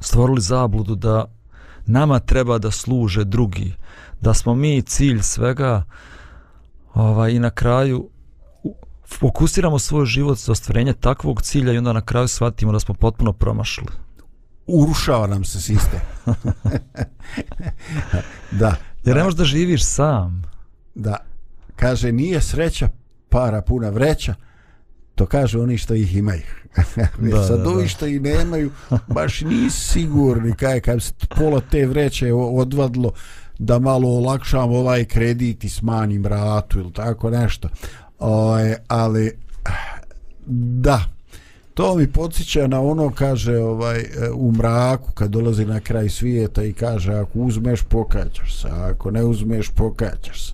[0.00, 1.24] stvorili zabludu da
[1.86, 3.74] nama treba da služe drugi.
[4.20, 5.84] Da smo mi cilj svega
[6.94, 8.08] ovaj, i na kraju
[9.18, 13.32] fokusiramo svoj život za ostvarenje takvog cilja i onda na kraju shvatimo da smo potpuno
[13.32, 13.86] promašili.
[14.66, 16.00] Urušava nam se sistem.
[18.60, 18.76] da.
[19.04, 20.42] Jer ne možeš da živiš sam.
[20.94, 21.16] Da.
[21.76, 22.88] Kaže, nije sreća
[23.28, 24.34] para puna vreća,
[25.14, 26.42] to kaže oni što ih imaju.
[27.32, 28.70] da, Sad ovi što ih nemaju,
[29.06, 33.12] baš nisi sigurni kaj, kaj se pola te vreće odvadlo,
[33.64, 37.68] da malo olakšam ovaj kredit i smanjim ratu ili tako nešto.
[38.18, 39.32] Oj, ovaj, ali,
[40.46, 41.04] da,
[41.74, 44.04] to mi podsjeća na ono kaže ovaj
[44.34, 49.24] u mraku kad dolazi na kraj svijeta i kaže ako uzmeš pokaćaš se ako ne
[49.24, 50.52] uzmeš pokaćaš se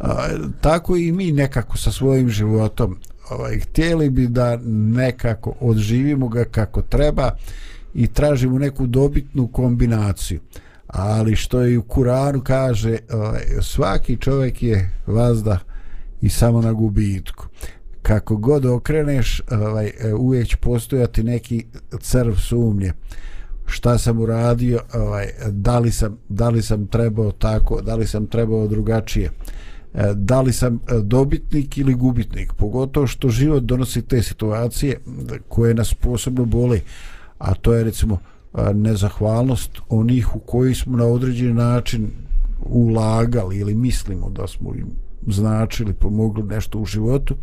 [0.00, 0.28] a,
[0.60, 2.96] tako i mi nekako sa svojim životom
[3.30, 7.30] ovaj htjeli bi da nekako odživimo ga kako treba
[7.94, 10.40] i tražimo neku dobitnu kombinaciju
[10.94, 15.58] ali što je u Kuranu kaže ovaj, svaki čovjek je vazda
[16.20, 17.46] i samo na gubitku.
[18.02, 21.64] Kako god okreneš ovaj, e, uvijek će postojati neki
[22.00, 22.92] crv sumnje.
[23.66, 28.26] Šta sam uradio ovaj, da, li sam, da li sam trebao tako da li sam
[28.26, 29.30] trebao drugačije.
[29.94, 32.52] E, da li sam e, dobitnik ili gubitnik.
[32.52, 35.00] Pogotovo što život donosi te situacije
[35.48, 36.80] koje nas posebno boli.
[37.38, 38.18] A to je recimo
[38.74, 42.10] nezahvalnost onih u koji smo na određeni način
[42.60, 44.86] ulagali ili mislimo da smo im
[45.26, 47.34] značili, pomogli nešto u životu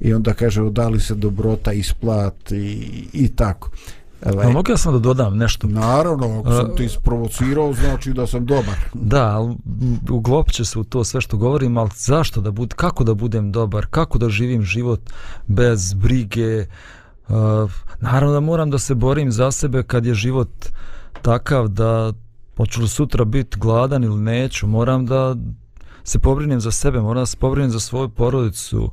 [0.00, 3.70] i onda kaže da li se dobrota isplati i, i tako.
[4.26, 5.66] Ovaj, mogu ja sam da dodam nešto?
[5.66, 8.74] Naravno, ako sam ti isprovocirao, znači da sam dobar.
[8.94, 9.54] Da,
[10.10, 13.52] uglopit će se u to sve što govorim, ali zašto da bud, kako da budem
[13.52, 15.00] dobar, kako da živim život
[15.46, 16.66] bez brige, uh,
[17.28, 17.70] Uh,
[18.00, 20.48] naravno da moram da se borim za sebe kad je život
[21.22, 22.12] takav da
[22.56, 25.36] hoću li sutra biti gladan ili neću, moram da
[26.04, 28.90] se pobrinem za sebe, moram da se pobrinem za svoju porodicu,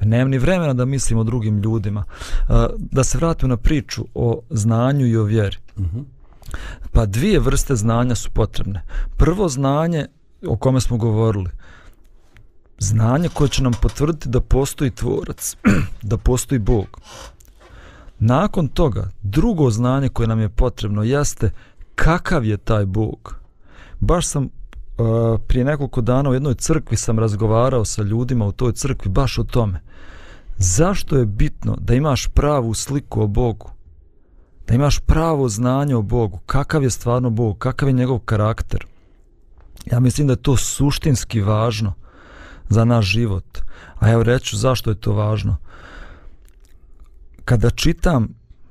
[0.00, 2.04] nemam ni vremena da mislim o drugim ljudima.
[2.48, 5.56] Uh, da se vratim na priču o znanju i o vjeri.
[5.76, 5.98] Uh mhm.
[5.98, 6.04] -huh.
[6.92, 8.82] Pa dvije vrste znanja su potrebne.
[9.16, 10.06] Prvo znanje
[10.46, 11.50] o kome smo govorili,
[12.78, 15.56] znanje koje će nam potvrditi da postoji tvorac,
[16.02, 17.00] da postoji Bog.
[18.24, 21.50] Nakon toga, drugo znanje koje nam je potrebno jeste
[21.94, 23.36] kakav je taj Bog.
[24.00, 28.72] Baš sam uh, prije nekoliko dana u jednoj crkvi sam razgovarao sa ljudima u toj
[28.72, 29.80] crkvi baš o tome.
[30.56, 33.70] Zašto je bitno da imaš pravu sliku o Bogu?
[34.66, 36.38] Da imaš pravo znanje o Bogu?
[36.46, 37.58] Kakav je stvarno Bog?
[37.58, 38.86] Kakav je njegov karakter?
[39.86, 41.92] Ja mislim da je to suštinski važno
[42.68, 43.58] za naš život.
[43.98, 45.56] A evo reću zašto je to važno
[47.44, 48.28] kada čitam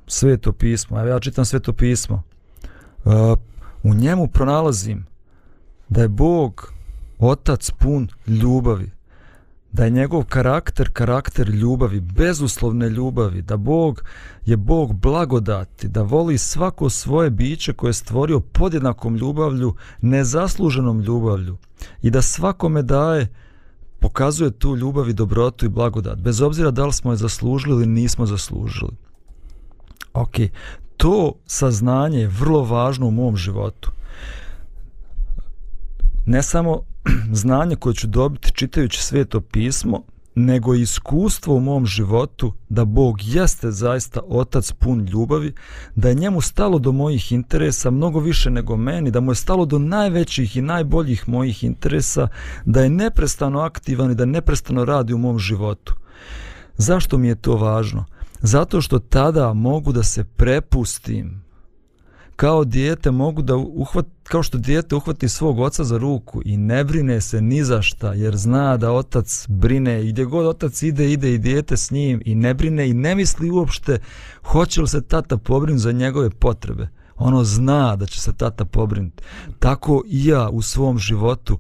[0.07, 2.24] sveto pismo, evo ja čitam sveto pismo,
[3.03, 3.13] uh,
[3.84, 5.05] u njemu pronalazim
[5.89, 6.74] da je Bog
[7.19, 8.91] otac pun ljubavi,
[9.72, 14.03] da je njegov karakter karakter ljubavi, bezuslovne ljubavi, da Bog
[14.45, 21.57] je Bog blagodati, da voli svako svoje biće koje je stvorio podjednakom ljubavlju, nezasluženom ljubavlju
[22.01, 23.28] i da svakome daje
[24.02, 27.86] pokazuje tu ljubav i dobrotu i blagodat, bez obzira da li smo je zaslužili ili
[27.86, 28.91] nismo zaslužili.
[30.14, 30.36] Ok,
[30.97, 33.91] to saznanje je vrlo važno u mom životu.
[36.26, 36.82] Ne samo
[37.41, 40.04] znanje koje ću dobiti čitajući sveto pismo,
[40.36, 45.53] nego iskustvo u mom životu da Bog jeste zaista otac pun ljubavi,
[45.95, 49.65] da je njemu stalo do mojih interesa mnogo više nego meni, da mu je stalo
[49.65, 52.27] do najvećih i najboljih mojih interesa,
[52.65, 55.95] da je neprestano aktivan i da neprestano radi u mom životu.
[56.77, 58.05] Zašto mi je to važno?
[58.39, 61.51] Zato što tada mogu da se prepustim
[62.42, 66.84] kao dijete mogu da uhvat, kao što dijete uhvati svog oca za ruku i ne
[66.84, 71.12] brine se ni za šta jer zna da otac brine i gdje god otac ide,
[71.12, 74.00] ide i dijete s njim i ne brine i ne misli uopšte
[74.44, 76.88] hoće li se tata pobrinuti za njegove potrebe.
[77.16, 79.24] Ono zna da će se tata pobrinuti.
[79.60, 81.60] Tako i ja u svom životu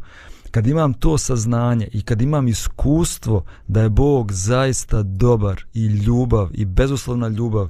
[0.51, 6.49] kad imam to saznanje i kad imam iskustvo da je Bog zaista dobar i ljubav
[6.53, 7.69] i bezuslovna ljubav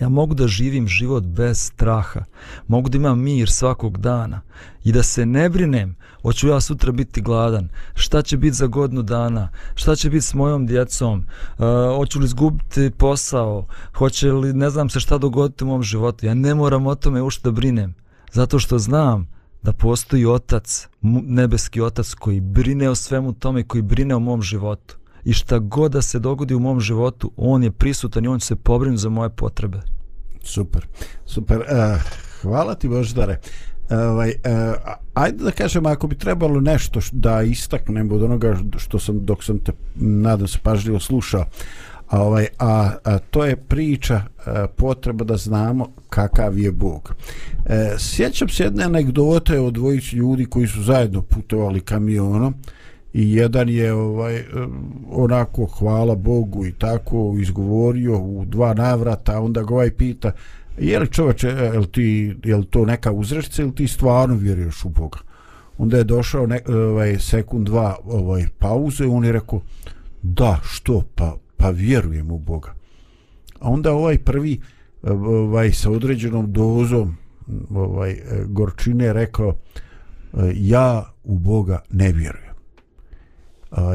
[0.00, 2.24] ja mogu da živim život bez straha,
[2.68, 4.40] mogu da imam mir svakog dana.
[4.84, 9.02] I da se ne brinem, hoću ja sutra biti gladan, šta će biti za godinu
[9.02, 11.66] dana, šta će biti s mojom djecom, uh,
[11.96, 16.34] hoću li izgubiti posao, hoće li ne znam se šta dogoditi u mom životu, ja
[16.34, 17.94] ne moram o tome ušte da brinem,
[18.32, 19.28] zato što znam
[19.62, 24.96] da postoji otac, nebeski otac koji brine o svemu tome, koji brine o mom životu
[25.26, 28.46] i šta god da se dogodi u mom životu, on je prisutan i on će
[28.46, 29.78] se pobrinuti za moje potrebe.
[30.42, 30.86] Super,
[31.24, 31.58] super.
[31.58, 32.02] Uh,
[32.42, 33.38] hvala ti Boždare.
[33.90, 39.24] Ovaj, uh, ajde da kažem, ako bi trebalo nešto da istaknem od onoga što sam,
[39.24, 41.44] dok sam te, nadam se, pažljivo slušao,
[42.08, 47.14] a, ovaj, a, a to je priča a, potreba da znamo kakav je Bog.
[47.66, 52.54] E, sjećam se jedne anegdote o dvojici ljudi koji su zajedno putovali kamionom
[53.16, 54.44] i jedan je ovaj
[55.10, 60.32] onako hvala Bogu i tako izgovorio u dva navrata onda ga ovaj pita
[60.78, 64.34] je li čovječe e, je li, ti, je li to neka uzrešća ili ti stvarno
[64.34, 65.18] vjeruješ u Boga?
[65.78, 69.60] Onda je došao ne, ovaj, sekund dva ovaj, pauze i on je rekao
[70.22, 72.74] da što pa, pa vjerujem u Boga.
[73.60, 74.60] A onda ovaj prvi
[75.02, 77.16] ovaj, sa određenom dozom
[77.70, 79.54] ovaj, gorčine rekao
[80.54, 82.45] ja u Boga ne vjerujem.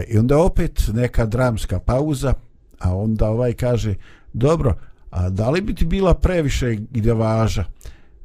[0.07, 2.33] I onda opet neka dramska pauza,
[2.79, 3.95] a onda ovaj kaže,
[4.33, 4.77] dobro,
[5.09, 6.77] a da li bi ti bila previše
[7.15, 7.63] važa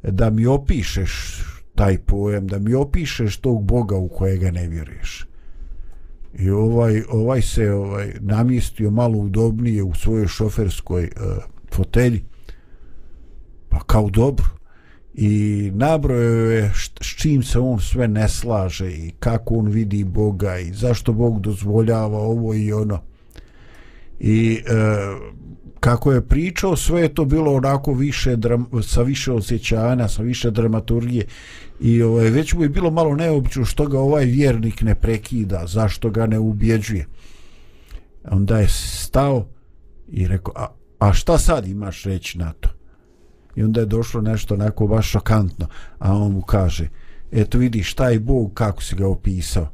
[0.03, 1.44] da mi opišeš
[1.74, 5.26] taj pojem, da mi opišeš tog Boga u kojega ne vjeruješ?
[6.38, 12.24] I ovaj, ovaj se ovaj namjestio malo udobnije u svojoj šoferskoj uh, fotelji.
[13.68, 14.56] Pa kao dobro
[15.17, 20.59] i nabrojao je s čim se on sve ne slaže i kako on vidi Boga
[20.59, 23.03] i zašto Bog dozvoljava ovo i ono.
[24.21, 24.73] I e,
[25.81, 30.51] kako je pričao sve je to bilo onako više dram, sa više osjećanja sa više
[30.51, 31.27] dramaturgije.
[31.81, 36.11] I ovaj, već mu je bilo malo neobično što ga ovaj vjernik ne prekida zašto
[36.11, 37.07] ga ne ubjeđuje.
[38.25, 39.47] Onda je stao
[40.09, 40.67] i rekao a,
[40.99, 42.76] a šta sad imaš reći na to?
[43.57, 45.67] I onda je došlo nešto onako baš šokantno
[45.99, 46.89] a on mu kaže
[47.33, 49.69] eto vidi šta je Bog kako si ga opisao?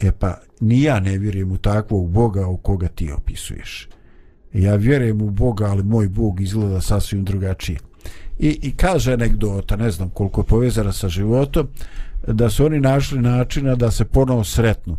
[0.00, 3.88] E pa ni ja ne vjerujem u takvog Boga u koga ti opisuješ.
[4.52, 7.78] Ja vjerujem u Boga ali moj Bog izgleda sasvim drugačije.
[8.38, 11.68] I, i kaže anegdota ne znam koliko je povezana sa životom
[12.26, 14.96] da su oni našli načina da se ponovo sretnu.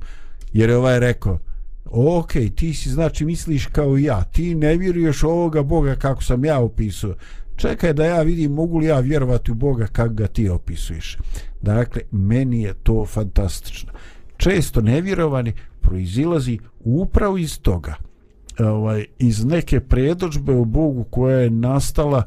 [0.54, 1.40] Jer je ovaj rekao
[1.86, 4.24] ok, ti si znači misliš kao ja.
[4.24, 7.14] Ti ne vjeruješ ovoga Boga kako sam ja opisao
[7.56, 11.18] čekaj da ja vidim mogu li ja vjerovati u Boga kako ga ti opisuješ.
[11.62, 13.92] Dakle, meni je to fantastično.
[14.38, 17.96] Često nevjerovani proizilazi upravo iz toga.
[18.60, 22.24] Ovaj, iz neke predođbe u Bogu koja je nastala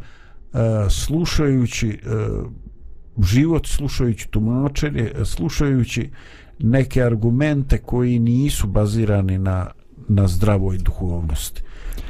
[0.53, 0.61] uh,
[0.91, 6.11] slušajući uh, život, slušajući tumačenje, slušajući
[6.59, 9.67] neke argumente koji nisu bazirani na,
[10.09, 11.63] na zdravoj duhovnosti,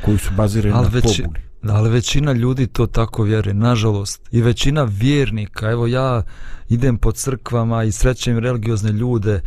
[0.04, 4.28] koji su bazirani Ali na već, pobuni ali većina ljudi to tako vjeruje, nažalost.
[4.32, 6.22] I većina vjernika, evo ja
[6.68, 9.40] idem po crkvama i srećem religiozne ljude,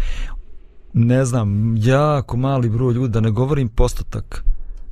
[0.93, 4.43] ne znam, jako mali broj ljudi, da ne govorim postotak,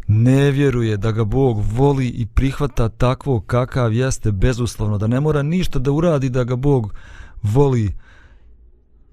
[0.08, 5.44] ne vjeruje da ga Bog voli i prihvata takvo kakav jeste bezuslovno, da ne mora
[5.44, 6.94] ništa da uradi da ga Bog
[7.44, 7.94] voli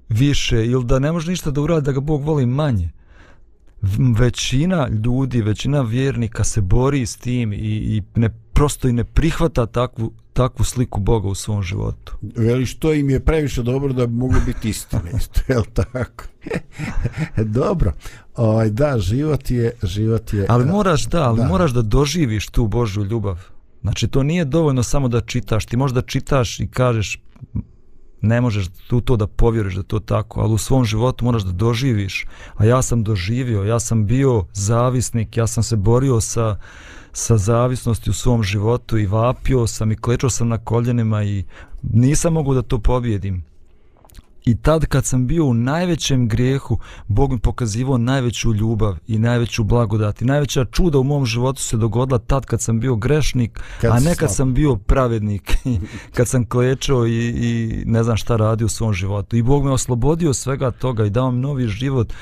[0.09, 2.91] više ili da ne može ništa da uradi da ga Bog voli manje
[4.18, 9.66] većina ljudi, većina vjernika se bori s tim i, i ne, prosto i ne prihvata
[9.66, 12.16] takvu, takvu sliku Boga u svom životu.
[12.37, 16.24] Veli što im je previše dobro da bi moglo biti istine, isto, je li tako?
[17.61, 17.93] dobro,
[18.37, 20.47] ovaj, da, život je, život je...
[20.49, 21.47] Ali moraš, da, ali da.
[21.49, 23.41] moraš da doživiš tu Božju ljubav.
[23.82, 25.66] Znači, to nije dovoljno samo da čitaš.
[25.66, 27.18] Ti možda čitaš i kažeš,
[28.25, 31.53] ne možeš tu to da povjeriš da to tako, ali u svom životu moraš da
[31.53, 32.27] doživiš.
[32.57, 36.59] A ja sam doživio, ja sam bio zavisnik, ja sam se borio sa,
[37.12, 41.45] sa zavisnosti u svom životu i vapio sam i klečao sam na koljenima i
[41.83, 43.45] nisam mogu da to pobjedim.
[44.45, 46.79] I tad kad sam bio u najvećem grijehu,
[47.09, 50.23] Bog mi pokazivao najveću ljubav i najveću blagodat.
[50.23, 54.01] I najveća čuda u mom životu se dogodila tad kad sam bio grešnik, kad a
[54.01, 55.57] ne kad sam bio pravednik.
[56.17, 59.37] kad sam klečao i, i ne znam šta radi u svom životu.
[59.37, 62.13] I Bog me oslobodio svega toga i dao mi novi život.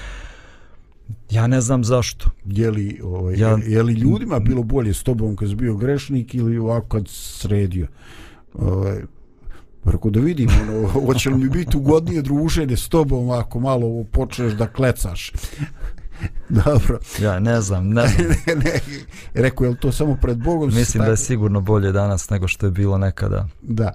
[1.30, 2.30] Ja ne znam zašto.
[2.44, 6.34] Je li, ovaj, ja, je li ljudima bilo bolje s tobom kad si bio grešnik
[6.34, 7.86] ili ovako kad sredio?
[8.54, 9.02] Ovaj,
[9.84, 14.52] Preko da vidim, ono, hoće li mi biti ugodnije druženje s tobom ako malo počneš
[14.52, 15.32] da klecaš.
[16.64, 16.98] Dobro.
[17.22, 18.26] Ja ne znam, ne znam.
[18.46, 18.80] ne, ne,
[19.34, 20.66] rekao, je li to samo pred Bogom?
[20.66, 21.04] Mislim tako...
[21.04, 23.48] da je sigurno bolje danas nego što je bilo nekada.
[23.62, 23.92] Da.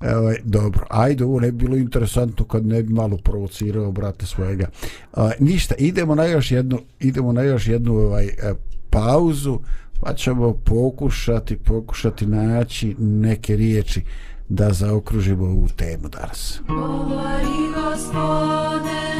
[0.00, 4.68] Evo, dobro, ajde, ovo ne bi bilo interesantno kad ne bi malo provocirao brate svojega.
[5.14, 8.54] A, ništa, idemo na još jednu, idemo na još jednu ovaj, e,
[8.90, 9.58] pauzu,
[10.00, 14.02] pa ćemo pokušati, pokušati naći neke riječi
[14.50, 16.60] da zaokružimo ovu temu danas.
[16.68, 19.19] Govori gospode,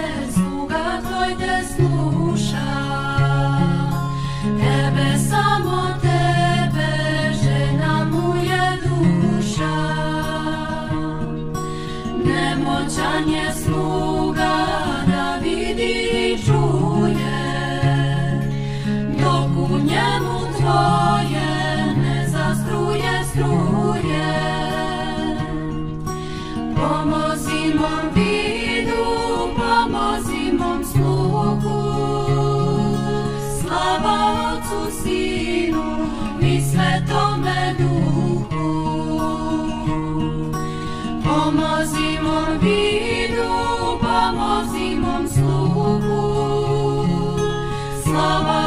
[48.11, 48.60] Слава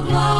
[0.00, 0.37] love, love.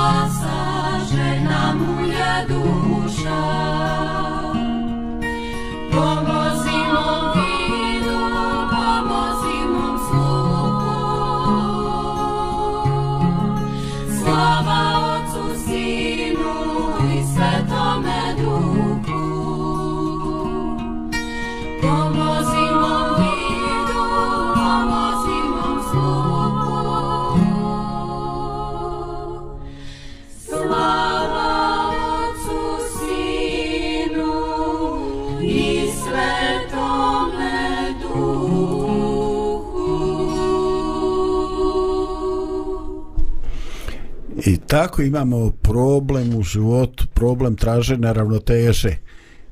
[44.48, 48.96] I tako imamo problem u životu, problem traženja ravnoteže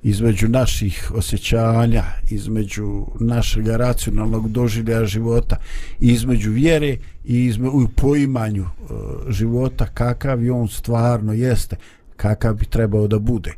[0.02, 5.56] između naših osjećanja, između našeg racionalnog doživljaja života,
[6.00, 8.68] između vjere i izme, u poimanju e,
[9.32, 11.76] života kakav je on stvarno jeste,
[12.16, 13.52] kakav bi trebao da bude.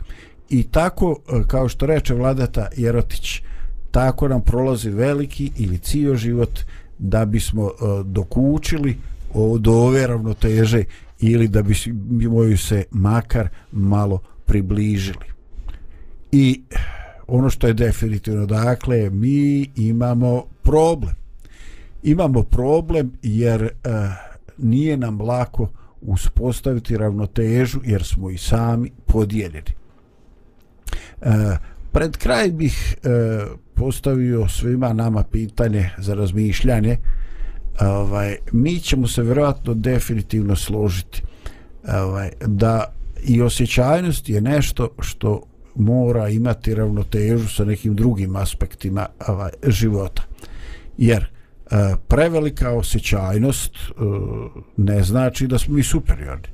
[0.51, 3.43] I tako, e, kao što reče vladata Jerotić,
[3.91, 6.61] tako nam prolazi veliki ili cijel život
[6.99, 8.97] da bismo uh, dokučili
[9.59, 10.84] do ove ravnoteže
[11.21, 11.75] ili da bi
[12.29, 15.25] moju se makar malo približili.
[16.33, 16.62] I
[17.27, 21.14] ono što je definitivno, dakle, mi imamo problem.
[22.03, 23.71] Imamo problem jer e,
[24.59, 25.69] nije nam lako
[26.01, 29.73] uspostaviti ravnotežu jer smo i sami podijeljeni.
[31.23, 31.57] E,
[31.93, 33.09] pred kraj bih e,
[33.75, 36.99] postavio svima nama pitanje za razmišljanje e,
[37.81, 41.22] ovaj, mi ćemo se vjerojatno definitivno složiti
[41.89, 42.93] ovaj, da
[43.24, 45.43] i osjećajnost je nešto što
[45.74, 50.22] mora imati ravnotežu sa nekim drugim aspektima ovaj, života.
[50.99, 53.93] Jer eh, prevelika osjećajnost eh,
[54.76, 56.49] ne znači da smo mi superiorni.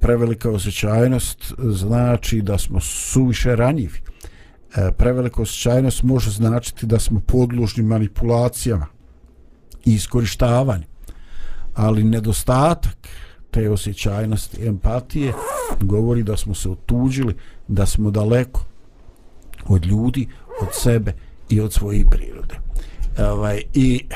[0.00, 4.00] Prevelika osjećajnost znači da smo suviše ranjivi.
[4.76, 8.95] Eh, prevelika osjećajnost može značiti da smo podložni manipulacijama
[9.86, 10.84] i iskorištavanje.
[11.74, 13.08] Ali nedostatak
[13.50, 15.32] te osjećajnosti, empatije,
[15.80, 17.34] govori da smo se otuđili,
[17.68, 18.64] da smo daleko
[19.68, 20.28] od ljudi,
[20.60, 21.12] od sebe
[21.48, 22.54] i od svojih prirode.
[23.18, 24.14] Ovaj, I e,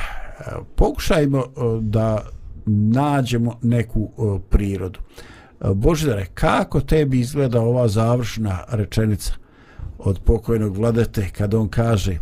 [0.77, 1.45] pokušajmo e,
[1.81, 2.27] da
[2.66, 5.01] nađemo neku e, prirodu.
[5.75, 9.33] Božidare, kako tebi izgleda ova završna rečenica
[9.99, 12.18] od pokojnog vladete kada on kaže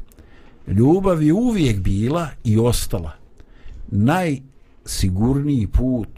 [0.67, 3.18] ljubav je uvijek bila i ostala
[3.91, 6.09] najsigurniji put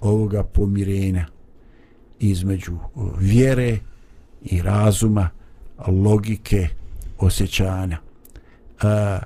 [0.00, 1.26] ovoga pomirenja
[2.20, 2.78] između
[3.18, 3.78] vjere
[4.42, 5.28] i razuma,
[5.86, 6.68] logike,
[7.18, 7.98] osjećanja.
[8.82, 9.18] A,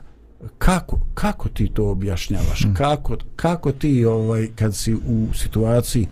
[0.59, 2.63] kako, kako ti to objašnjavaš?
[2.63, 2.75] Hmm.
[2.75, 6.07] Kako, kako ti ovaj kad si u situaciji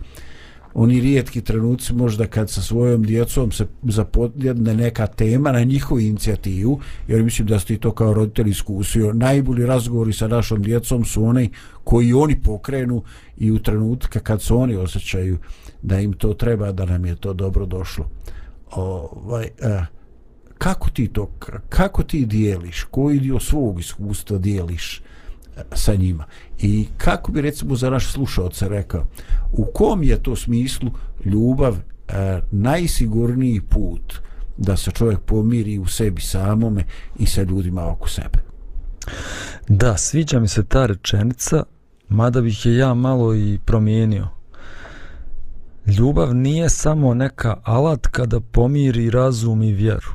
[0.73, 6.79] oni rijetki trenuci možda kad sa svojom djecom se zapodjedne neka tema na njihovu inicijativu,
[7.07, 11.49] jer mislim da ste to kao roditelj iskusio, najbolji razgovori sa našom djecom su oni
[11.83, 13.03] koji oni pokrenu
[13.37, 15.37] i u trenutka kad se oni osjećaju
[15.81, 18.09] da im to treba, da nam je to dobro došlo.
[18.71, 19.85] Ovaj, eh,
[20.57, 21.31] kako ti to,
[21.69, 25.01] kako ti dijeliš, koji dio svog iskustva dijeliš
[25.57, 26.25] e, sa njima?
[26.59, 29.05] I kako bi recimo za naš slušalce rekao,
[29.51, 30.91] u kom je to smislu
[31.25, 31.77] ljubav
[32.07, 34.13] e, najsigurniji put
[34.57, 36.83] da se čovjek pomiri u sebi samome
[37.19, 38.39] i sa ljudima oko sebe?
[39.67, 41.63] Da, sviđa mi se ta rečenica,
[42.09, 44.27] mada bih je ja malo i promijenio.
[45.85, 50.11] Ljubav nije samo neka alatka da pomiri razum i vjeru.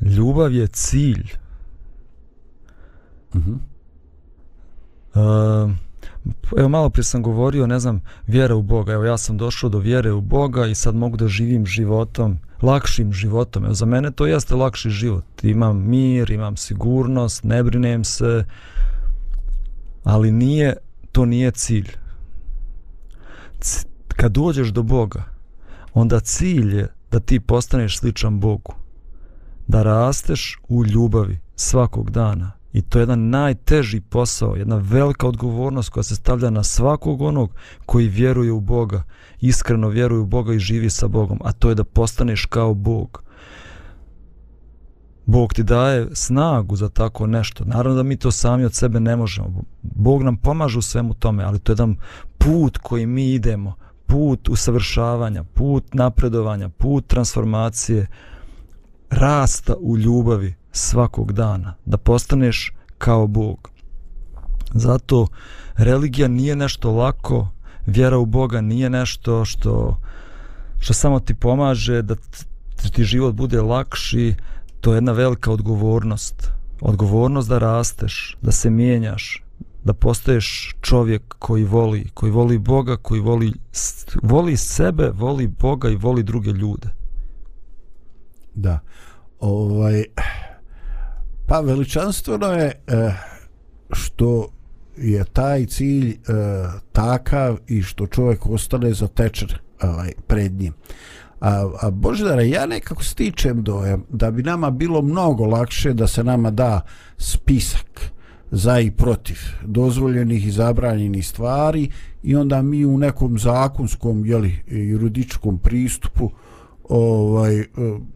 [0.00, 1.32] Ljubav je cilj.
[3.34, 3.50] Mhm.
[3.50, 3.69] Uh -huh.
[5.14, 5.72] Ehm,
[6.56, 8.92] evo malo prije sam govorio, ne znam, vjera u Boga.
[8.92, 13.12] Evo ja sam došao do vjere u Boga i sad mogu da živim životom, lakšim
[13.12, 13.64] životom.
[13.64, 15.24] Evo za mene to jeste lakši život.
[15.42, 18.44] Imam mir, imam sigurnost, ne brinem se,
[20.04, 20.76] ali nije,
[21.12, 21.88] to nije cilj.
[23.60, 25.24] C kad dođeš do Boga,
[25.94, 28.74] onda cilj je da ti postaneš sličan Bogu.
[29.66, 35.88] Da rasteš u ljubavi svakog dana I to je jedan najteži posao, jedna velika odgovornost
[35.88, 37.54] koja se stavlja na svakog onog
[37.86, 39.02] koji vjeruje u Boga,
[39.40, 43.22] iskreno vjeruje u Boga i živi sa Bogom, a to je da postaneš kao Bog.
[45.26, 47.64] Bog ti daje snagu za tako nešto.
[47.64, 49.62] Naravno da mi to sami od sebe ne možemo.
[49.82, 51.96] Bog nam pomaže u svemu tome, ali to je jedan
[52.38, 53.74] put koji mi idemo,
[54.06, 58.06] put usavršavanja, put napredovanja, put transformacije,
[59.10, 63.70] rasta u ljubavi, svakog dana, da postaneš kao Bog.
[64.74, 65.26] Zato
[65.76, 67.48] religija nije nešto lako,
[67.86, 69.96] vjera u Boga nije nešto što
[70.78, 72.14] što samo ti pomaže da
[72.92, 74.34] ti život bude lakši
[74.80, 76.50] to je jedna velika odgovornost
[76.80, 79.42] odgovornost da rasteš da se mijenjaš
[79.84, 83.52] da postaješ čovjek koji voli koji voli Boga koji voli
[84.22, 86.88] voli sebe voli Boga i voli druge ljude
[88.60, 88.78] da
[89.40, 90.04] ovaj
[91.46, 93.12] pa veličanstveno je eh,
[93.92, 94.48] što
[94.96, 96.16] je taj cilj eh,
[96.92, 99.48] takav i što čovjek ostane zatečen
[99.82, 100.72] ovaj, pred njim.
[101.40, 106.24] A, a Božidara, ja nekako stičem dojem da bi nama bilo mnogo lakše da se
[106.24, 106.80] nama da
[107.16, 108.12] spisak
[108.50, 111.90] za i protiv dozvoljenih i zabranjenih stvari
[112.22, 116.30] i onda mi u nekom zakonskom jeli, juridičkom pristupu
[116.90, 117.66] ovaj e,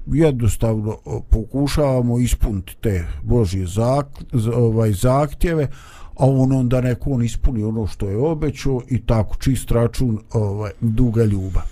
[0.06, 4.06] jednostavno e, pokušavamo ispuniti te božje zak,
[4.54, 5.68] ovaj zahtjeve
[6.16, 10.70] a on onda neko on ispuni ono što je obećao i tako čist račun ovaj,
[10.80, 11.62] duga ljuba.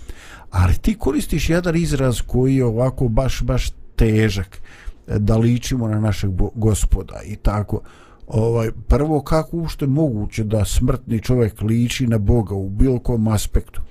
[0.51, 4.61] Ali ti koristiš jedan izraz koji je ovako baš, baš težak
[5.07, 7.81] e, da ličimo na našeg gospoda i tako.
[8.27, 13.81] Ovaj, prvo, kako uopšte moguće da smrtni čovjek liči na Boga u bilo kom aspektu?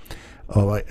[0.47, 0.81] Ovaj,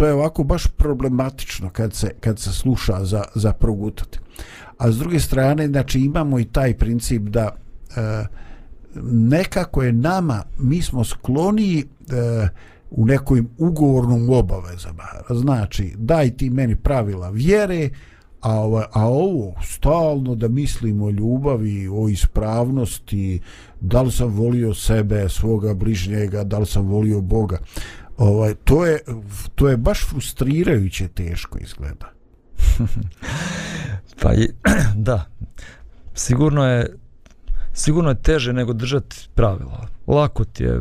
[0.00, 4.18] to je ovako baš problematično kad se, kad se sluša za, za progutati.
[4.78, 8.24] A s druge strane, znači imamo i taj princip da e,
[9.04, 11.84] nekako je nama, mi smo skloni e,
[12.90, 15.04] u nekim ugovornom obavezama.
[15.30, 17.90] Znači, daj ti meni pravila vjere,
[18.40, 23.40] a, ovo, a ovo stalno da mislimo o ljubavi, o ispravnosti,
[23.80, 27.58] da li sam volio sebe, svoga bližnjega, da li sam volio Boga.
[28.20, 29.00] Ovaj, to, je,
[29.54, 32.12] to je baš frustrirajuće teško izgleda.
[34.22, 34.48] pa i,
[35.08, 35.24] da,
[36.14, 36.96] sigurno je
[37.72, 39.88] sigurno je teže nego držati pravila.
[40.06, 40.80] Lako ti je,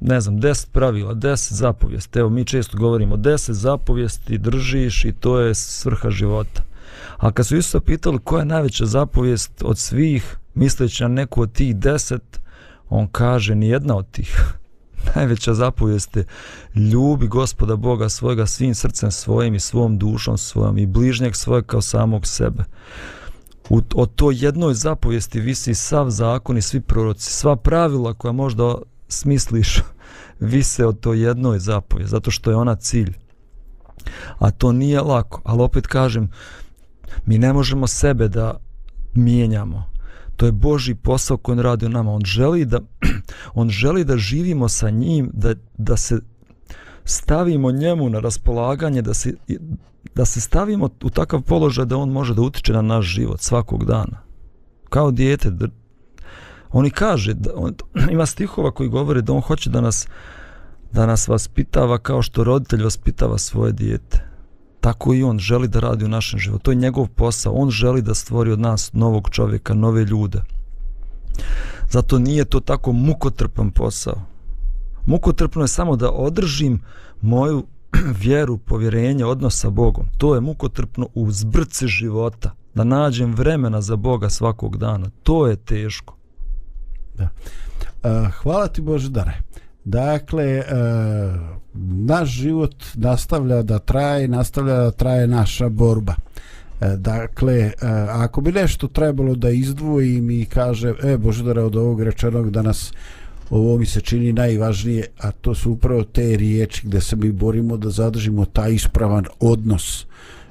[0.00, 2.18] ne znam, 10 pravila, 10 zapovijesti.
[2.18, 6.62] Evo, mi često govorimo 10 zapovijesti, držiš i to je svrha života.
[7.16, 11.52] A kad su Isusa pitali koja je najveća zapovijest od svih, misleći na neku od
[11.52, 12.18] tih 10,
[12.88, 14.44] on kaže ni jedna od tih.
[15.14, 16.16] najveća zapovijest
[16.74, 21.82] ljubi gospoda Boga svojega svim srcem svojim i svom dušom svojom i bližnjeg svojeg kao
[21.82, 22.64] samog sebe
[23.68, 28.74] u, o to jednoj zapovijesti visi sav zakon i svi proroci, sva pravila koja možda
[29.08, 29.82] smisliš
[30.40, 33.12] vise o to jednoj zapovijesti, zato što je ona cilj.
[34.38, 36.30] A to nije lako, ali opet kažem,
[37.26, 38.56] mi ne možemo sebe da
[39.14, 39.93] mijenjamo.
[40.36, 42.12] To je Boži posao koji on radi u nama.
[42.12, 42.80] On želi da,
[43.54, 46.20] on želi da živimo sa njim, da, da se
[47.04, 49.34] stavimo njemu na raspolaganje, da se,
[50.14, 53.84] da se stavimo u takav položaj da on može da utiče na naš život svakog
[53.84, 54.22] dana.
[54.88, 55.50] Kao dijete.
[55.50, 55.66] Da,
[56.72, 57.74] on i kaže, da on,
[58.12, 60.08] ima stihova koji govore da on hoće da nas,
[60.92, 64.33] da nas vaspitava kao što roditelj vaspitava svoje dijete.
[64.84, 66.62] Tako i on želi da radi u našem životu.
[66.62, 67.52] To je njegov posao.
[67.52, 70.42] On želi da stvori od nas novog čovjeka, nove ljude.
[71.90, 74.22] Zato nije to tako mukotrpan posao.
[75.06, 76.82] Mukotrpno je samo da održim
[77.20, 77.66] moju
[78.22, 80.06] vjeru, povjerenje, odnos sa Bogom.
[80.18, 82.54] To je mukotrpno u zbrci života.
[82.74, 85.10] Da nađem vremena za Boga svakog dana.
[85.22, 86.16] To je teško.
[87.14, 87.28] Da.
[88.02, 89.40] Uh, hvala ti Bože Dare.
[89.84, 90.64] Dakle, e,
[92.06, 96.14] naš život nastavlja da traje, nastavlja da traje naša borba.
[96.80, 97.72] E, dakle, e,
[98.08, 102.92] ako bi nešto trebalo da izdvojim i kaže, e, Božedare, od ovog rečenog da nas
[103.50, 107.76] ovo mi se čini najvažnije, a to su upravo te riječi gde se mi borimo
[107.76, 110.06] da zadržimo taj ispravan odnos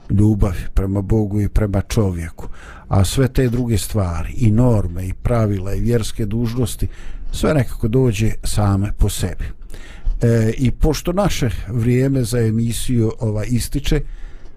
[0.10, 2.48] ljubavi prema Bogu i prema čovjeku.
[2.88, 6.88] A sve te druge stvari, i norme, i pravila, i vjerske dužnosti,
[7.34, 9.46] sve nekako dođe same po sebi.
[10.22, 14.02] E, I pošto naše vrijeme za emisiju ova ističe,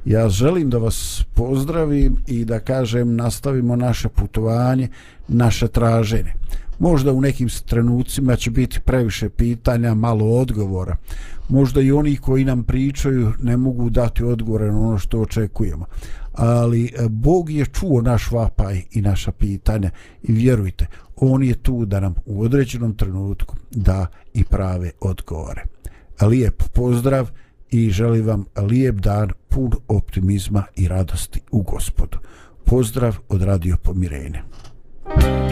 [0.05, 4.89] ja želim da vas pozdravim i da kažem nastavimo naše putovanje,
[5.29, 6.33] naše traženje
[6.79, 10.97] možda u nekim trenucima će biti previše pitanja, malo odgovora.
[11.49, 15.87] Možda i oni koji nam pričaju ne mogu dati odgovore na ono što očekujemo.
[16.33, 19.91] Ali e, Bog je čuo naš vapaj i naša pitanja
[20.23, 25.65] i vjerujte, On je tu da nam u određenom trenutku da i prave odgovore.
[26.21, 27.31] Lijep pozdrav
[27.71, 32.19] i želim vam lijep dan pun optimizma i radosti u gospodu.
[32.65, 34.43] Pozdrav od Radio Pomirene.
[35.09, 35.46] Thank you.